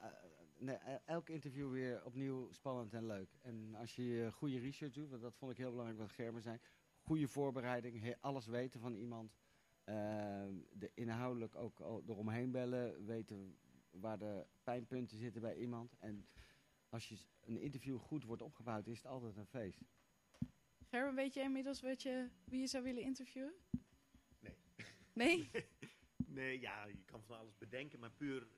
[0.59, 3.31] nee, elk interview weer opnieuw spannend en leuk.
[3.43, 6.59] En als je goede research doet, want dat vond ik heel belangrijk wat Gerben zei.
[7.01, 9.37] Goede voorbereiding, alles weten van iemand.
[9.85, 13.57] de inhoudelijk ook eromheen bellen, weten
[13.91, 15.95] waar de pijnpunten zitten bij iemand.
[15.99, 16.27] En
[16.89, 19.85] als je een interview goed wordt opgebouwd, is het altijd een feest.
[20.93, 23.55] Gerben, weet je inmiddels wat je, wie je zou willen interviewen?
[24.41, 24.55] Nee.
[25.13, 25.51] Nee?
[26.27, 28.49] Nee, ja, je kan van alles bedenken, maar puur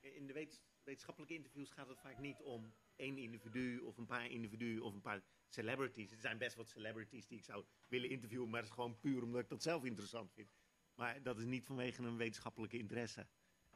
[0.00, 0.48] eh, in de
[0.82, 5.00] wetenschappelijke interviews gaat het vaak niet om één individu of een paar individuen of een
[5.00, 6.12] paar celebrities.
[6.12, 9.22] Er zijn best wat celebrities die ik zou willen interviewen, maar dat is gewoon puur
[9.22, 10.48] omdat ik dat zelf interessant vind.
[10.94, 13.26] Maar dat is niet vanwege een wetenschappelijke interesse.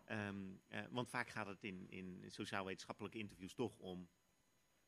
[0.04, 4.08] Ehm, eh, want vaak gaat het in, in sociaal-wetenschappelijke interviews toch om,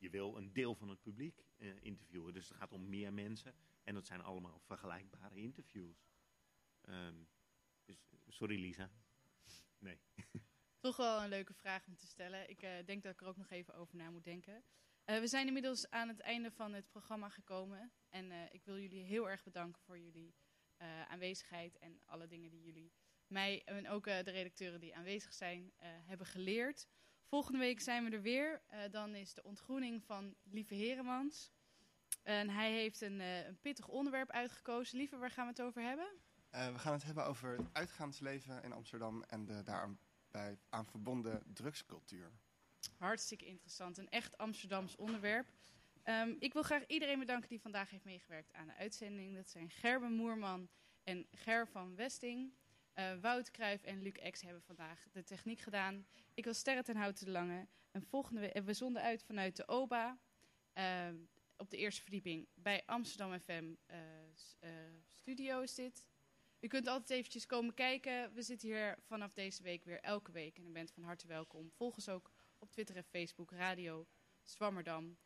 [0.00, 2.32] je wil een deel van het publiek eh, interviewen.
[2.32, 6.06] Dus het gaat om meer mensen en dat zijn allemaal vergelijkbare interviews.
[6.80, 7.16] Ehm,
[7.84, 7.98] dus,
[8.28, 8.90] sorry Lisa.
[9.78, 10.00] Nee.
[10.78, 12.50] Toch wel een leuke vraag om te stellen.
[12.50, 14.64] Ik eh, denk dat ik er ook nog even over na moet denken.
[15.04, 17.92] Eh, we zijn inmiddels aan het einde van het programma gekomen.
[18.08, 20.34] En eh, ik wil jullie heel erg bedanken voor jullie
[20.80, 22.92] eh, aanwezigheid en alle dingen die jullie
[23.26, 26.88] mij en ook eh, de redacteuren die aanwezig zijn eh, hebben geleerd.
[27.30, 28.62] Volgende week zijn we er weer.
[28.66, 31.52] Eh, dan is de ontgroening van Lieve Heremans.
[32.22, 34.98] En hij heeft een, eh, een pittig onderwerp uitgekozen.
[34.98, 36.08] Lieve, waar gaan we het over hebben?
[36.50, 41.42] Eh, we gaan het hebben over het uitgaansleven in Amsterdam en de daarbij aan verbonden
[41.54, 42.30] drugscultuur.
[42.96, 43.98] Hartstikke interessant.
[43.98, 45.52] Een echt Amsterdams onderwerp.
[46.02, 49.36] Ehm, ik wil graag iedereen bedanken die vandaag heeft meegewerkt aan de uitzending.
[49.36, 50.68] Dat zijn Gerben Moerman
[51.04, 52.52] en Ger van Westing.
[52.92, 56.06] Eh, Wout Kruijf en Luc X hebben vandaag de techniek gedaan.
[56.34, 57.66] Ik was Sterre ten Houten de Lange.
[57.90, 60.18] En volgende we zonden uit vanuit de OBA.
[60.72, 61.16] ehm,
[61.56, 63.98] op de eerste verdieping bij Amsterdam FM eh,
[64.58, 64.70] eh,
[65.12, 66.04] Studio is dit.
[66.60, 68.34] U kunt altijd eventjes komen kijken.
[68.34, 70.58] We zitten hier vanaf deze week weer elke week.
[70.58, 71.70] En u bent van harte welkom.
[71.70, 74.06] Volg ons ook op Twitter en Facebook, Radio
[74.42, 75.16] Zwammerdam.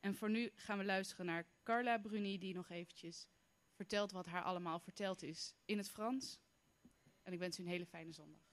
[0.00, 3.28] En voor nu gaan we luisteren naar Carla Bruni, die nog eventjes
[3.72, 6.38] vertelt wat haar allemaal verteld is in het Frans.
[7.26, 8.45] En ik wens u een hele fijne zondag.